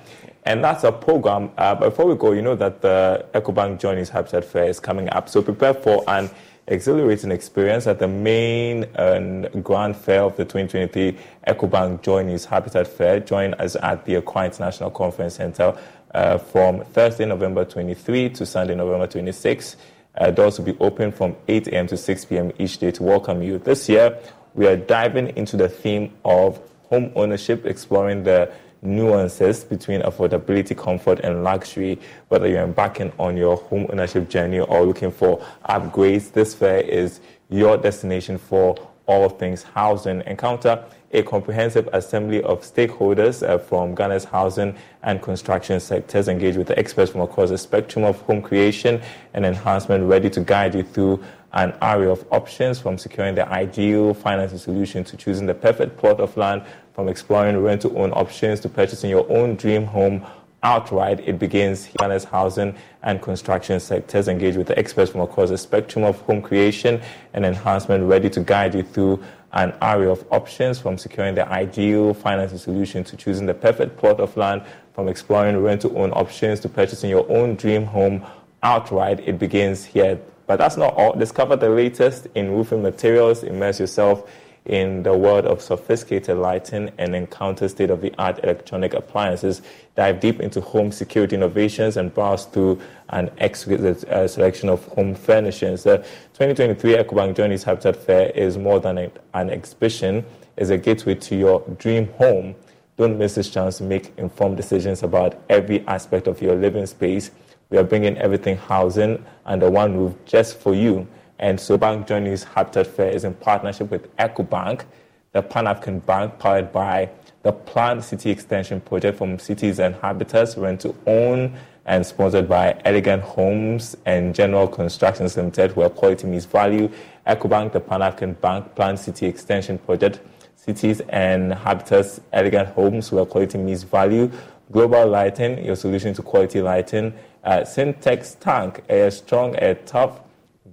And 0.46 0.64
that's 0.64 0.86
our 0.86 0.94
program. 0.94 1.52
Uh, 1.58 1.76
before 1.76 2.06
we 2.06 2.16
go, 2.16 2.32
you 2.32 2.42
know 2.42 2.56
that 2.56 2.82
the 2.82 3.26
EcoBank 3.34 3.82
JoyNews 3.82 4.08
Habitat 4.08 4.46
Fair 4.46 4.70
is 4.70 4.80
coming 4.80 5.10
up. 5.10 5.28
So 5.28 5.42
prepare 5.42 5.74
for 5.74 6.06
an 6.08 6.30
exhilarating 6.70 7.32
experience 7.32 7.88
at 7.88 8.00
the 8.00 8.08
main 8.08 8.86
and 8.96 9.64
grand 9.64 9.96
fair 9.96 10.22
of 10.22 10.38
the 10.38 10.46
2023 10.46 11.18
EcoBank 11.48 12.02
JoyNews 12.02 12.46
Habitat 12.46 12.88
Fair. 12.88 13.20
Join 13.20 13.56
us 13.56 13.76
at 13.76 14.06
the 14.06 14.16
Accra 14.16 14.46
International 14.46 14.92
Conference 14.92 15.36
Center 15.36 15.76
uh, 16.14 16.38
from 16.38 16.84
Thursday, 16.86 17.26
November 17.26 17.66
23 17.66 18.30
to 18.30 18.46
Sunday, 18.46 18.76
November 18.76 19.08
26. 19.08 19.78
Uh, 20.16 20.32
doors 20.32 20.60
will 20.60 20.66
be 20.66 20.78
open 20.80 21.12
from 21.12 21.36
8 21.48 21.68
a.m. 21.70 21.88
to 21.88 21.98
6 21.98 22.26
p.m. 22.26 22.52
each 22.60 22.78
day 22.78 22.92
to 22.92 23.04
welcome 23.04 23.42
you. 23.42 23.58
This 23.58 23.90
year, 23.90 24.18
we 24.54 24.68
are 24.68 24.78
diving 24.78 25.36
into 25.38 25.58
the 25.58 25.70
theme 25.70 26.14
of 26.24 26.60
home 26.90 27.12
ownership, 27.16 27.66
exploring 27.66 28.24
the 28.24 28.52
nuances 28.82 29.64
between 29.64 30.02
affordability, 30.02 30.78
comfort, 30.78 31.20
and 31.20 31.44
luxury, 31.44 32.00
whether 32.30 32.48
you're 32.48 32.64
embarking 32.64 33.12
on 33.20 33.38
your 33.38 33.58
home 33.58 33.88
ownership 33.90 34.30
journey 34.30 34.60
or 34.60 34.86
looking 34.86 35.12
for 35.12 35.46
upgrades. 35.68 36.32
This 36.32 36.54
fair 36.54 36.82
is 36.82 37.20
your 37.50 37.78
destination 37.78 38.38
for 38.38 38.76
all 39.06 39.28
things 39.28 39.64
housing. 39.64 40.22
Encounter 40.28 40.86
a 41.12 41.24
comprehensive 41.24 41.90
assembly 41.94 42.44
of 42.44 42.62
stakeholders 42.62 43.48
uh, 43.48 43.58
from 43.58 43.96
Ghana's 43.96 44.26
housing 44.26 44.76
and 45.02 45.22
construction 45.22 45.80
sectors, 45.80 46.28
engage 46.28 46.56
with 46.56 46.70
experts 46.72 47.12
from 47.12 47.22
across 47.22 47.50
the 47.50 47.58
spectrum 47.58 48.06
of 48.06 48.22
home 48.22 48.42
creation 48.42 49.02
and 49.34 49.46
enhancement, 49.46 50.08
ready 50.08 50.30
to 50.30 50.42
guide 50.42 50.76
you 50.76 50.84
through 50.84 51.24
an 51.54 51.74
array 51.82 52.08
of 52.08 52.24
options 52.32 52.80
from 52.80 52.98
securing 52.98 53.34
the 53.34 53.48
ideal 53.50 54.14
financing 54.14 54.60
solution 54.60 55.04
to 55.04 55.18
choosing 55.18 55.48
the 55.48 55.54
perfect 55.54 55.98
plot 55.98 56.20
of 56.20 56.38
land 56.38 56.62
from 57.00 57.08
exploring 57.08 57.58
rent 57.58 57.82
to 57.82 57.98
own 57.98 58.12
options 58.12 58.60
to 58.60 58.68
purchasing 58.68 59.10
your 59.10 59.26
own 59.32 59.56
dream 59.56 59.86
home 59.86 60.22
outright. 60.64 61.22
It 61.22 61.40
begins 61.40 61.88
Ghana's 61.98 62.26
housing 62.26 62.76
and 63.04 63.22
construction 63.22 63.80
sectors. 63.80 64.28
Engage 64.28 64.58
with 64.58 64.68
the 64.68 64.78
experts 64.78 65.10
from 65.10 65.22
across 65.22 65.48
the 65.48 65.58
spectrum 65.58 66.04
of 66.04 66.20
home 66.24 66.42
creation 66.42 67.02
and 67.34 67.46
enhancement, 67.46 68.04
ready 68.04 68.30
to 68.32 68.42
guide 68.42 68.76
you 68.76 68.84
through 68.84 69.24
an 69.54 69.74
array 69.82 70.08
of 70.08 70.26
options 70.30 70.78
from 70.78 70.98
securing 70.98 71.36
the 71.36 71.48
ideal 71.48 72.14
financing 72.14 72.58
solution 72.58 73.06
to 73.06 73.16
choosing 73.16 73.46
the 73.46 73.54
perfect 73.54 73.96
plot 73.96 74.20
of 74.20 74.36
land, 74.36 74.62
from 74.94 75.08
exploring 75.08 75.56
rent 75.64 75.82
to 75.84 75.98
own 75.98 76.12
options 76.12 76.60
to 76.60 76.68
purchasing 76.68 77.10
your 77.10 77.26
own 77.32 77.56
dream 77.56 77.86
home 77.86 78.26
outright. 78.62 79.22
It 79.22 79.40
begins 79.40 79.86
here. 79.86 80.20
But 80.48 80.58
that's 80.58 80.76
not 80.76 80.96
all. 80.96 81.14
Discover 81.14 81.56
the 81.56 81.70
latest 81.70 82.28
in 82.36 82.52
roofing 82.52 82.82
materials. 82.82 83.44
Immerse 83.44 83.80
yourself 83.80 84.30
in 84.70 85.02
the 85.02 85.18
world 85.18 85.46
of 85.46 85.62
sophisticated 85.62 86.38
lighting 86.38 86.92
and 87.00 87.16
encounter 87.16 87.68
state 87.68 87.90
of 87.90 88.02
the 88.02 88.14
art 88.20 88.40
electronic 88.44 88.94
appliances, 88.94 89.64
dive 89.96 90.20
deep 90.20 90.40
into 90.40 90.62
home 90.62 90.92
security 90.92 91.36
innovations, 91.36 91.98
and 91.98 92.14
browse 92.14 92.46
through 92.46 92.80
an 93.10 93.32
exquisite 93.40 94.08
uh, 94.10 94.28
selection 94.28 94.70
of 94.70 94.86
home 94.90 95.16
furnishings. 95.16 95.84
The 95.84 95.98
2023 96.38 96.98
EcoBank 96.98 97.36
JoyNews 97.36 97.64
Habitat 97.64 97.96
Fair 97.96 98.30
is 98.30 98.58
more 98.60 98.80
than 98.80 99.00
a, 99.00 99.12
an 99.34 99.50
exhibition, 99.50 100.24
it's 100.56 100.70
a 100.70 100.78
gateway 100.78 101.16
to 101.16 101.36
your 101.36 101.62
dream 101.80 102.08
home. 102.14 102.54
Don't 102.98 103.18
miss 103.18 103.36
this 103.36 103.50
chance 103.50 103.78
to 103.78 103.84
make 103.84 104.14
informed 104.18 104.58
decisions 104.58 105.04
about 105.04 105.42
every 105.50 105.88
aspect 105.88 106.28
of 106.28 106.42
your 106.42 106.56
living 106.56 106.86
space. 106.86 107.32
We 107.70 107.78
are 107.78 107.84
bringing 107.84 108.18
everything 108.18 108.58
housing 108.58 109.26
under 109.46 109.72
one 109.72 109.98
roof 109.98 110.14
just 110.26 110.60
for 110.60 110.76
you. 110.76 111.08
And 111.40 111.60
so 111.60 111.78
Bank 111.78 112.08
JoyNews 112.08 112.44
Habitat 112.44 112.88
Fair 112.88 113.12
is 113.12 113.24
in 113.24 113.34
partnership 113.34 113.90
with 113.90 114.16
EcoBank, 114.18 114.84
the 115.32 115.42
Pan-African 115.42 116.00
bank 116.00 116.38
powered 116.38 116.72
by 116.72 117.10
the 117.44 117.54
Planned 117.54 118.04
City 118.04 118.30
Extension 118.30 118.82
Project 118.82 119.18
from 119.18 119.40
Cities 119.40 119.80
and 119.80 119.96
Habitats, 119.96 120.58
rent 120.58 120.82
to 120.82 120.94
own, 121.08 121.58
and 121.86 122.06
sponsored 122.06 122.50
by 122.50 122.80
Elegant 122.84 123.24
Homes 123.24 123.96
and 124.06 124.36
General 124.36 124.68
Constructions 124.68 125.38
Limited, 125.38 125.76
where 125.76 125.90
quality 125.90 126.28
meets 126.28 126.46
value. 126.46 126.90
EcoBank, 127.26 127.72
the 127.72 127.80
Pan-African 127.80 128.34
Bank, 128.34 128.76
Planned 128.76 129.00
City 129.00 129.26
Extension 129.28 129.78
Project, 129.78 130.20
Cities 130.56 131.00
and 131.10 131.54
Habitats, 131.54 132.20
Elegant 132.34 132.68
Homes, 132.70 133.12
where 133.12 133.26
quality 133.26 133.58
meets 133.58 133.84
value. 133.84 134.30
Global 134.72 135.08
Lighting, 135.08 135.64
your 135.64 135.76
solution 135.76 136.14
to 136.14 136.22
quality 136.22 136.62
lighting. 136.62 137.14
Uh, 137.44 137.62
Syntex 137.62 138.38
Tank, 138.40 138.84
a 138.90 139.10
strong, 139.10 139.56
a 139.56 139.74
tough, 139.74 140.20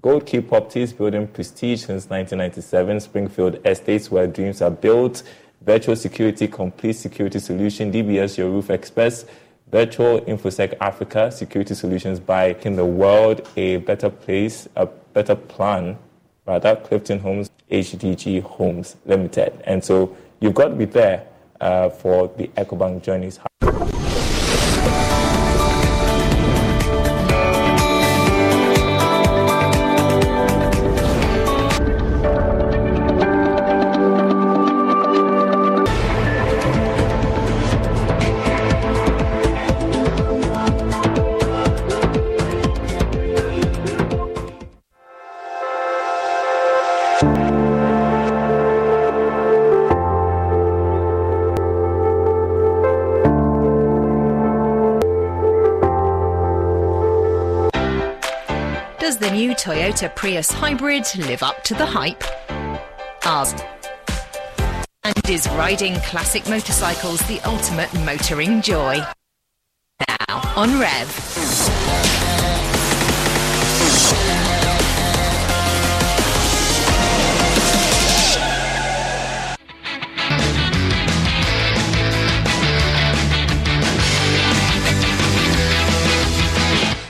Gold 0.07 0.25
Key 0.25 0.41
Properties 0.41 0.93
building 0.93 1.27
prestige 1.27 1.81
since 1.81 2.09
1997. 2.09 3.01
Springfield 3.01 3.59
Estates, 3.67 4.09
where 4.09 4.29
dreams 4.29 4.63
are 4.63 4.71
built. 4.71 5.25
Virtual 5.63 5.97
Security, 5.97 6.47
complete 6.47 6.93
security 6.93 7.41
solution. 7.41 7.91
DBS, 7.91 8.39
your 8.39 8.49
roof 8.49 8.71
experts. 8.71 9.25
Virtual 9.73 10.21
InfoSec 10.21 10.77
Africa, 10.81 11.33
security 11.33 11.75
solutions 11.75 12.21
by 12.21 12.53
making 12.53 12.77
the 12.77 12.85
world 12.85 13.49
a 13.57 13.79
better 13.79 14.09
place, 14.09 14.69
a 14.77 14.87
better 14.87 15.35
plan, 15.35 15.99
rather. 16.47 16.77
Clifton 16.77 17.19
Homes, 17.19 17.51
HDG 17.69 18.43
Homes 18.43 18.95
Limited. 19.07 19.61
And 19.65 19.85
so 19.85 20.17
you've 20.39 20.55
got 20.55 20.69
to 20.69 20.77
be 20.77 20.85
there 20.85 21.27
uh, 21.61 21.89
for 21.89 22.29
the 22.29 22.47
EcoBank 22.57 23.03
JoyNews. 23.03 23.96
Toyota 59.67 60.15
Prius 60.15 60.49
hybrid 60.49 61.05
live 61.17 61.43
up 61.43 61.65
to 61.65 61.75
the 61.75 61.85
hype? 61.85 62.23
Ours. 63.27 63.53
And 65.03 65.29
is 65.29 65.49
riding 65.49 65.97
classic 66.03 66.49
motorcycles 66.49 67.19
the 67.23 67.41
ultimate 67.41 67.93
motoring 68.05 68.63
joy? 68.63 69.01
Now 70.07 70.53
on 70.55 70.79
Rev. 70.79 71.66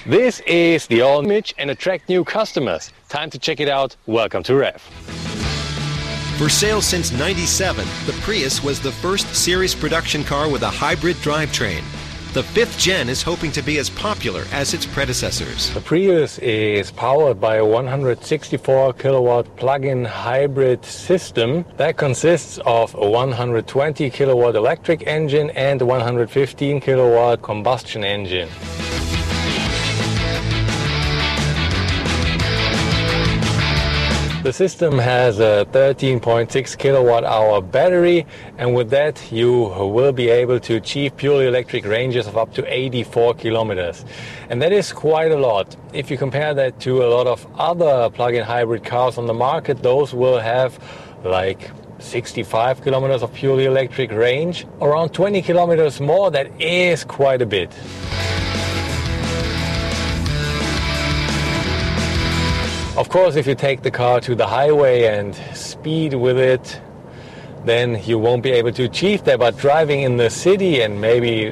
This 0.07 0.39
is 0.47 0.87
the 0.87 1.01
all 1.01 1.21
image 1.25 1.53
and 1.59 1.69
attract 1.69 2.09
new 2.09 2.23
customers. 2.23 2.93
Time 3.09 3.29
to 3.31 3.41
check 3.41 3.59
it 3.59 3.69
out. 3.69 3.97
Welcome 4.07 4.45
to 4.45 4.55
Rev. 4.55 4.81
For 6.39 6.49
sale 6.49 6.81
since 6.81 7.11
97, 7.11 7.85
the 8.07 8.13
Prius 8.23 8.63
was 8.63 8.81
the 8.81 8.93
first 8.93 9.35
series 9.35 9.75
production 9.75 10.23
car 10.23 10.49
with 10.49 10.63
a 10.63 10.71
hybrid 10.71 11.17
drivetrain. 11.17 11.83
The 12.35 12.45
fifth 12.45 12.79
gen 12.79 13.09
is 13.09 13.21
hoping 13.21 13.51
to 13.51 13.63
be 13.63 13.79
as 13.79 13.91
popular 13.91 14.45
as 14.53 14.75
its 14.75 14.87
predecessors. 14.87 15.75
The 15.75 15.81
Prius 15.81 16.39
is 16.39 16.93
powered 16.93 17.41
by 17.41 17.57
a 17.57 17.65
164 17.65 18.93
kilowatt 18.93 19.57
plug-in 19.57 20.05
hybrid 20.05 20.85
system 20.85 21.65
that 21.79 21.97
consists 21.97 22.61
of 22.65 22.95
a 22.95 23.11
120 23.11 24.09
kilowatt 24.11 24.55
electric 24.55 25.05
engine 25.09 25.51
and 25.51 25.83
a 25.83 25.87
115 25.87 26.81
kilowatt 26.81 27.43
combustion 27.43 28.05
engine. 28.05 28.49
The 34.47 34.53
system 34.53 34.97
has 35.01 35.41
a 35.41 35.67
13.6 35.73 36.79
kilowatt 36.79 37.25
hour 37.25 37.61
battery, 37.61 38.25
and 38.59 38.77
with 38.77 38.91
that, 38.91 39.33
you 39.33 39.51
will 39.51 40.13
be 40.13 40.29
able 40.29 40.61
to 40.61 40.77
achieve 40.77 41.17
purely 41.17 41.49
electric 41.49 41.85
ranges 41.85 42.29
of 42.29 42.37
up 42.37 42.55
to 42.55 42.63
84 42.73 43.35
kilometers. 43.35 44.05
And 44.49 44.63
that 44.63 44.71
is 44.71 44.93
quite 44.93 45.33
a 45.33 45.37
lot. 45.37 45.75
If 45.93 46.13
you 46.13 46.17
compare 46.17 46.55
that 46.55 46.79
to 46.83 47.03
a 47.03 47.09
lot 47.09 47.27
of 47.27 47.45
other 47.59 48.09
plug 48.11 48.37
in 48.37 48.45
hybrid 48.45 48.85
cars 48.85 49.19
on 49.19 49.27
the 49.27 49.35
market, 49.35 49.83
those 49.83 50.15
will 50.15 50.39
have 50.39 50.79
like 51.25 51.73
65 51.99 52.83
kilometers 52.83 53.25
of 53.25 53.35
purely 53.35 53.65
electric 53.65 54.13
range, 54.13 54.65
around 54.81 55.09
20 55.09 55.43
kilometers 55.43 56.01
more. 56.01 56.31
That 56.31 56.61
is 56.61 57.03
quite 57.03 57.43
a 57.43 57.47
bit. 57.47 57.73
Of 62.97 63.11
course, 63.11 63.37
if 63.37 63.47
you 63.47 63.55
take 63.55 63.83
the 63.83 63.91
car 63.91 64.21
to 64.21 64.35
the 64.35 64.47
highway 64.47 65.05
and 65.05 65.35
speed 65.55 66.15
with 66.15 66.39
it, 66.39 66.81
then 67.67 68.03
you 68.05 68.19
won't 68.19 68.43
be 68.43 68.53
able 68.53 68.73
to 68.73 68.85
achieve 68.85 69.25
that. 69.25 69.39
But 69.39 69.59
driving 69.59 70.01
in 70.01 70.17
the 70.17 70.31
city 70.31 70.81
and 70.81 70.99
maybe 70.99 71.51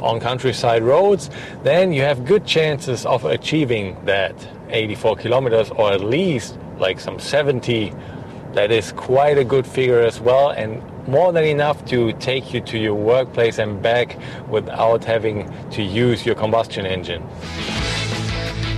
on 0.00 0.20
countryside 0.20 0.82
roads, 0.82 1.30
then 1.62 1.94
you 1.94 2.02
have 2.02 2.26
good 2.26 2.44
chances 2.44 3.06
of 3.06 3.24
achieving 3.24 3.96
that 4.04 4.34
84 4.68 5.16
kilometers 5.16 5.70
or 5.70 5.92
at 5.92 6.02
least 6.02 6.58
like 6.76 7.00
some 7.00 7.18
70. 7.18 7.94
That 8.52 8.70
is 8.70 8.92
quite 8.92 9.38
a 9.38 9.44
good 9.44 9.66
figure 9.66 10.00
as 10.00 10.20
well 10.20 10.50
and 10.50 10.82
more 11.08 11.32
than 11.32 11.44
enough 11.44 11.86
to 11.86 12.12
take 12.14 12.52
you 12.52 12.60
to 12.60 12.76
your 12.76 12.94
workplace 12.94 13.58
and 13.58 13.80
back 13.80 14.18
without 14.50 15.04
having 15.04 15.50
to 15.70 15.82
use 15.82 16.26
your 16.26 16.34
combustion 16.34 16.84
engine. 16.84 17.26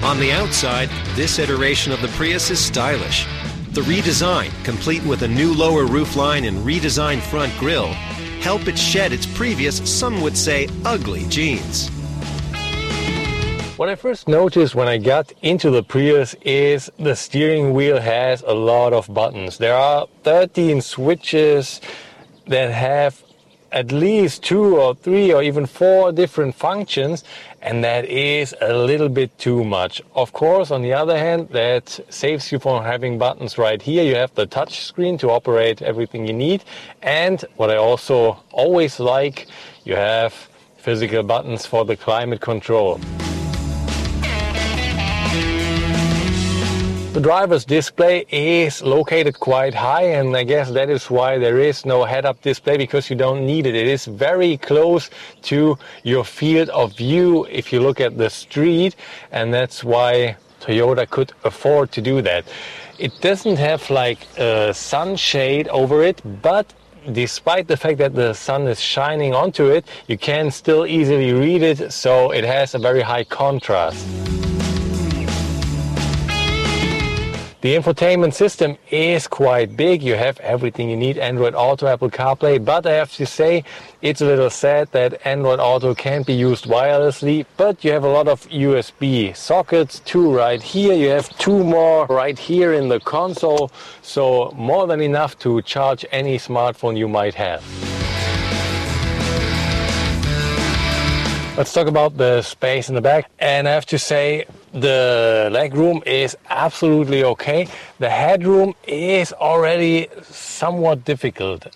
On 0.03 0.19
the 0.21 0.31
outside, 0.31 0.89
this 1.17 1.41
iteration 1.41 1.93
of 1.93 2.01
the 2.01 2.09
Prius 2.09 2.51
is 2.51 2.65
stylish. 2.65 3.27
The 3.73 3.81
redesign, 3.81 4.51
complete 4.65 5.05
with 5.05 5.23
a 5.23 5.29
new 5.29 5.53
lower 5.53 5.87
roofline 5.87 6.47
and 6.47 6.65
redesigned 6.65 7.21
front 7.21 7.53
grille, 7.59 7.89
help 8.41 8.69
it 8.69 8.79
shed 8.79 9.13
its 9.13 9.27
previous, 9.27 9.79
some 9.91 10.21
would 10.21 10.37
say, 10.37 10.69
ugly 10.85 11.27
genes. 11.29 11.89
What 13.77 13.89
I 13.89 13.97
first 13.97 14.29
noticed 14.29 14.77
when 14.77 14.87
I 14.87 14.99
got 14.99 15.33
into 15.43 15.69
the 15.69 15.83
Prius 15.83 16.35
is 16.43 16.91
the 16.99 17.17
steering 17.17 17.75
wheel 17.75 18.01
has 18.01 18.43
a 18.43 18.55
lot 18.55 18.93
of 18.93 19.13
buttons. 19.13 19.59
There 19.59 19.77
are 19.77 20.07
13 20.23 20.81
switches 20.81 21.81
that 22.47 22.71
have 22.71 23.23
at 23.73 23.93
least 23.93 24.43
two 24.43 24.79
or 24.79 24.95
three 24.95 25.33
or 25.33 25.43
even 25.43 25.67
four 25.67 26.13
different 26.13 26.55
functions 26.55 27.25
and 27.61 27.83
that 27.83 28.05
is 28.05 28.55
a 28.61 28.73
little 28.73 29.09
bit 29.09 29.37
too 29.39 29.65
much. 29.65 30.01
Of 30.15 30.33
course, 30.33 30.71
on 30.71 30.83
the 30.83 30.93
other 30.93 31.19
hand, 31.19 31.49
that 31.51 32.01
saves 32.09 32.53
you 32.53 32.59
from 32.59 32.85
having 32.85 33.19
buttons 33.19 33.59
right 33.59 33.83
here. 33.83 34.05
You 34.05 34.15
have 34.15 34.35
the 34.35 34.47
touch 34.47 34.81
screen 34.85 35.19
to 35.19 35.31
operate 35.31 35.83
everything 35.83 36.27
you 36.27 36.33
need. 36.33 36.65
And 37.03 37.45
what 37.57 37.71
I 37.71 37.77
also 37.77 38.43
always 38.53 39.01
like, 39.01 39.49
you 39.85 39.97
have 39.97 40.33
physical 40.77 41.23
buttons 41.23 41.67
for 41.67 41.85
the 41.85 41.97
climate 41.97 42.41
control. 42.41 43.01
The 47.13 47.21
driver's 47.21 47.65
display 47.65 48.27
is 48.31 48.83
located 48.83 49.41
quite 49.41 49.75
high 49.75 50.05
and 50.05 50.37
I 50.37 50.45
guess 50.45 50.71
that 50.71 50.91
is 50.91 51.11
why 51.11 51.39
there 51.39 51.59
is 51.59 51.87
no 51.87 52.05
head-up 52.05 52.43
display 52.43 52.77
because 52.77 53.09
you 53.09 53.17
don't 53.17 53.47
need 53.47 53.67
it. 53.67 53.75
It 53.75 53.89
is 53.89 54.05
very 54.05 54.59
close 54.59 55.11
to 55.45 55.79
your 56.05 56.23
field 56.23 56.69
of 56.69 56.97
view 56.97 57.47
if 57.51 57.73
you 57.73 57.81
look 57.81 57.99
at 58.01 58.19
the 58.19 58.29
street 58.29 58.95
and 59.33 59.53
that's 59.53 59.83
why 59.83 60.37
Toyota 60.61 61.09
could 61.09 61.33
afford 61.45 61.91
to 61.93 62.03
do 62.03 62.21
that. 62.23 62.45
It 62.99 63.21
doesn't 63.21 63.57
have 63.57 63.89
like 63.91 64.21
a 64.37 64.73
sunshade 64.75 65.67
over 65.69 66.05
it, 66.05 66.21
but 66.43 66.73
despite 67.13 67.69
the 67.69 67.77
fact 67.77 67.99
that 67.99 68.15
the 68.15 68.35
sun 68.35 68.69
is 68.69 68.81
shining 68.81 69.35
onto 69.35 69.67
it, 69.67 69.87
you 70.09 70.19
can 70.19 70.51
still 70.51 70.87
easily 70.87 71.33
read 71.33 71.63
it, 71.63 71.91
so 71.93 72.33
it 72.33 72.45
has 72.45 72.75
a 72.75 72.79
very 72.79 73.01
high 73.01 73.25
contrast. 73.25 74.07
The 77.61 77.75
infotainment 77.75 78.35
system 78.35 78.77
is 78.89 79.27
quite 79.27 79.77
big. 79.77 80.01
You 80.01 80.15
have 80.15 80.39
everything 80.39 80.89
you 80.91 80.97
need 80.97 81.19
Android 81.19 81.57
Auto, 81.57 81.89
Apple 81.89 82.09
CarPlay, 82.09 82.65
but 82.65 82.87
I 82.87 82.93
have 82.93 83.13
to 83.15 83.27
say 83.27 83.65
it's 84.01 84.21
a 84.21 84.27
little 84.27 84.49
sad 84.49 84.93
that 84.93 85.27
Android 85.27 85.59
Auto 85.59 85.93
can't 85.93 86.25
be 86.25 86.35
used 86.35 86.67
wirelessly, 86.67 87.47
but 87.57 87.85
you 87.85 87.91
have 87.91 88.05
a 88.05 88.09
lot 88.09 88.29
of 88.29 88.49
USB 88.49 89.35
sockets, 89.35 89.99
two 90.05 90.33
right 90.33 90.63
here. 90.63 90.95
You 90.95 91.09
have 91.09 91.37
two 91.39 91.65
more 91.65 92.07
right 92.07 92.39
here 92.39 92.75
in 92.75 92.89
the 92.89 93.01
console, 93.01 93.73
so 94.03 94.53
more 94.55 94.87
than 94.87 95.01
enough 95.01 95.37
to 95.41 95.61
charge 95.63 96.07
any 96.13 96.39
smartphone 96.39 96.97
you 96.97 97.09
might 97.09 97.35
have. 97.35 97.65
Let's 101.59 101.73
talk 101.73 101.89
about 101.89 102.17
the 102.17 102.41
space 102.43 102.89
in 102.89 102.95
the 102.95 103.01
back. 103.01 103.29
And 103.41 103.67
I 103.67 103.73
have 103.73 103.87
to 103.87 103.99
say, 103.99 104.47
the 104.73 105.49
leg 105.53 105.75
room 105.75 106.03
is 106.07 106.37
absolutely 106.49 107.25
okay. 107.25 107.69
The 107.99 108.11
headroom 108.11 108.75
is 108.87 109.33
already 109.33 110.09
somewhat 110.23 111.05
difficult. 111.05 111.67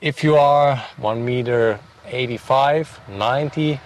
If 0.00 0.22
you 0.22 0.36
are 0.36 0.76
1 0.98 1.24
meter 1.24 1.80
85, 2.06 3.00
90, 3.08 3.80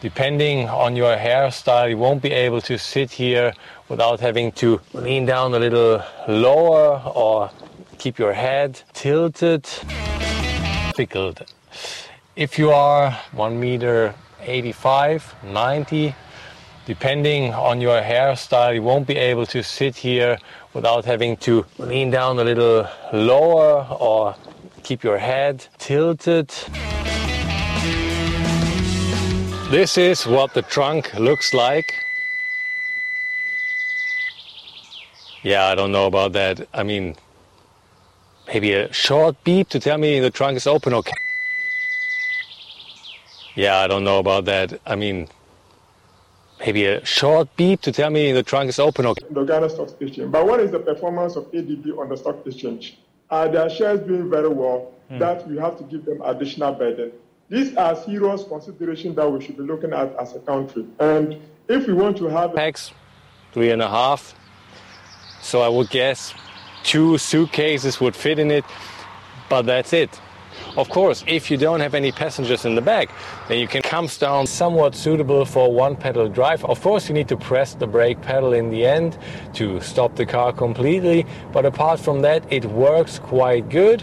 depending 0.00 0.68
on 0.68 0.94
your 0.94 1.16
hairstyle, 1.16 1.88
you 1.88 1.98
won't 1.98 2.22
be 2.22 2.32
able 2.32 2.60
to 2.62 2.78
sit 2.78 3.10
here 3.10 3.52
without 3.88 4.20
having 4.20 4.52
to 4.52 4.80
lean 4.92 5.26
down 5.26 5.54
a 5.54 5.58
little 5.58 6.02
lower 6.28 7.02
or 7.14 7.50
keep 7.98 8.18
your 8.18 8.32
head 8.32 8.80
tilted. 8.92 9.66
Difficult. 10.90 11.42
If 12.36 12.58
you 12.58 12.70
are 12.70 13.10
1 13.32 13.58
meter 13.58 14.14
85, 14.40 15.34
90. 15.44 16.14
Depending 16.88 17.52
on 17.52 17.82
your 17.82 18.00
hairstyle, 18.00 18.74
you 18.74 18.82
won't 18.82 19.06
be 19.06 19.18
able 19.18 19.44
to 19.44 19.62
sit 19.62 19.94
here 19.94 20.38
without 20.72 21.04
having 21.04 21.36
to 21.36 21.66
lean 21.76 22.10
down 22.10 22.38
a 22.38 22.44
little 22.44 22.88
lower 23.12 23.86
or 24.00 24.34
keep 24.84 25.04
your 25.04 25.18
head 25.18 25.66
tilted. 25.76 26.48
This 29.70 29.98
is 29.98 30.26
what 30.26 30.54
the 30.54 30.62
trunk 30.62 31.12
looks 31.18 31.52
like. 31.52 31.92
Yeah, 35.42 35.66
I 35.66 35.74
don't 35.74 35.92
know 35.92 36.06
about 36.06 36.32
that. 36.32 36.66
I 36.72 36.84
mean, 36.84 37.16
maybe 38.46 38.72
a 38.72 38.90
short 38.94 39.36
beep 39.44 39.68
to 39.68 39.78
tell 39.78 39.98
me 39.98 40.20
the 40.20 40.30
trunk 40.30 40.56
is 40.56 40.66
open, 40.66 40.94
okay? 40.94 41.12
Yeah, 43.56 43.76
I 43.76 43.88
don't 43.88 44.04
know 44.04 44.20
about 44.20 44.46
that. 44.46 44.80
I 44.86 44.96
mean, 44.96 45.28
maybe 46.60 46.86
a 46.86 47.04
short 47.04 47.54
beep 47.56 47.80
to 47.82 47.92
tell 47.92 48.10
me 48.10 48.32
the 48.32 48.42
trunk 48.42 48.68
is 48.68 48.78
open. 48.78 49.06
Okay. 49.06 49.24
The 49.30 49.44
Ghana 49.44 49.70
Stock 49.70 49.88
Exchange. 50.00 50.30
But 50.30 50.46
what 50.46 50.60
is 50.60 50.70
the 50.70 50.80
performance 50.80 51.36
of 51.36 51.50
ADB 51.52 51.98
on 51.98 52.08
the 52.08 52.16
stock 52.16 52.46
exchange? 52.46 52.98
Are 53.30 53.48
their 53.48 53.68
shares 53.68 54.00
doing 54.00 54.30
very 54.30 54.48
well 54.48 54.92
hmm. 55.08 55.18
that 55.18 55.46
we 55.48 55.58
have 55.58 55.76
to 55.78 55.84
give 55.84 56.04
them 56.04 56.20
additional 56.22 56.72
burden? 56.72 57.12
These 57.48 57.76
are 57.76 57.96
serious 57.96 58.44
considerations 58.44 59.16
that 59.16 59.30
we 59.30 59.42
should 59.44 59.56
be 59.56 59.62
looking 59.62 59.92
at 59.92 60.14
as 60.16 60.34
a 60.34 60.40
country. 60.40 60.86
And 60.98 61.40
if 61.68 61.86
we 61.86 61.94
want 61.94 62.16
to 62.18 62.26
have 62.26 62.56
X, 62.56 62.92
three 63.52 63.70
and 63.70 63.82
a 63.82 63.88
half. 63.88 64.34
So 65.42 65.62
I 65.62 65.68
would 65.68 65.88
guess 65.90 66.34
two 66.84 67.18
suitcases 67.18 68.00
would 68.00 68.14
fit 68.14 68.38
in 68.38 68.50
it, 68.50 68.64
but 69.48 69.62
that's 69.62 69.92
it. 69.92 70.20
Of 70.76 70.88
course, 70.88 71.24
if 71.26 71.50
you 71.50 71.56
don't 71.56 71.80
have 71.80 71.94
any 71.94 72.12
passengers 72.12 72.64
in 72.64 72.74
the 72.74 72.80
back, 72.80 73.10
then 73.48 73.58
you 73.58 73.68
can 73.68 73.82
come 73.82 74.06
down 74.18 74.46
somewhat 74.46 74.94
suitable 74.94 75.44
for 75.44 75.72
one 75.72 75.96
pedal 75.96 76.28
drive. 76.28 76.64
Of 76.64 76.80
course, 76.80 77.08
you 77.08 77.14
need 77.14 77.28
to 77.28 77.36
press 77.36 77.74
the 77.74 77.86
brake 77.86 78.20
pedal 78.22 78.52
in 78.52 78.70
the 78.70 78.86
end 78.86 79.18
to 79.54 79.80
stop 79.80 80.16
the 80.16 80.26
car 80.26 80.52
completely, 80.52 81.26
but 81.52 81.64
apart 81.64 82.00
from 82.00 82.22
that, 82.22 82.44
it 82.52 82.64
works 82.66 83.18
quite 83.18 83.68
good. 83.68 84.02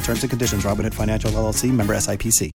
terms 0.00 0.22
and 0.22 0.30
conditions. 0.30 0.64
Robinhood 0.64 0.94
Financial 0.94 1.30
LLC 1.30 1.72
member 1.72 1.94
SIPC. 1.94 2.50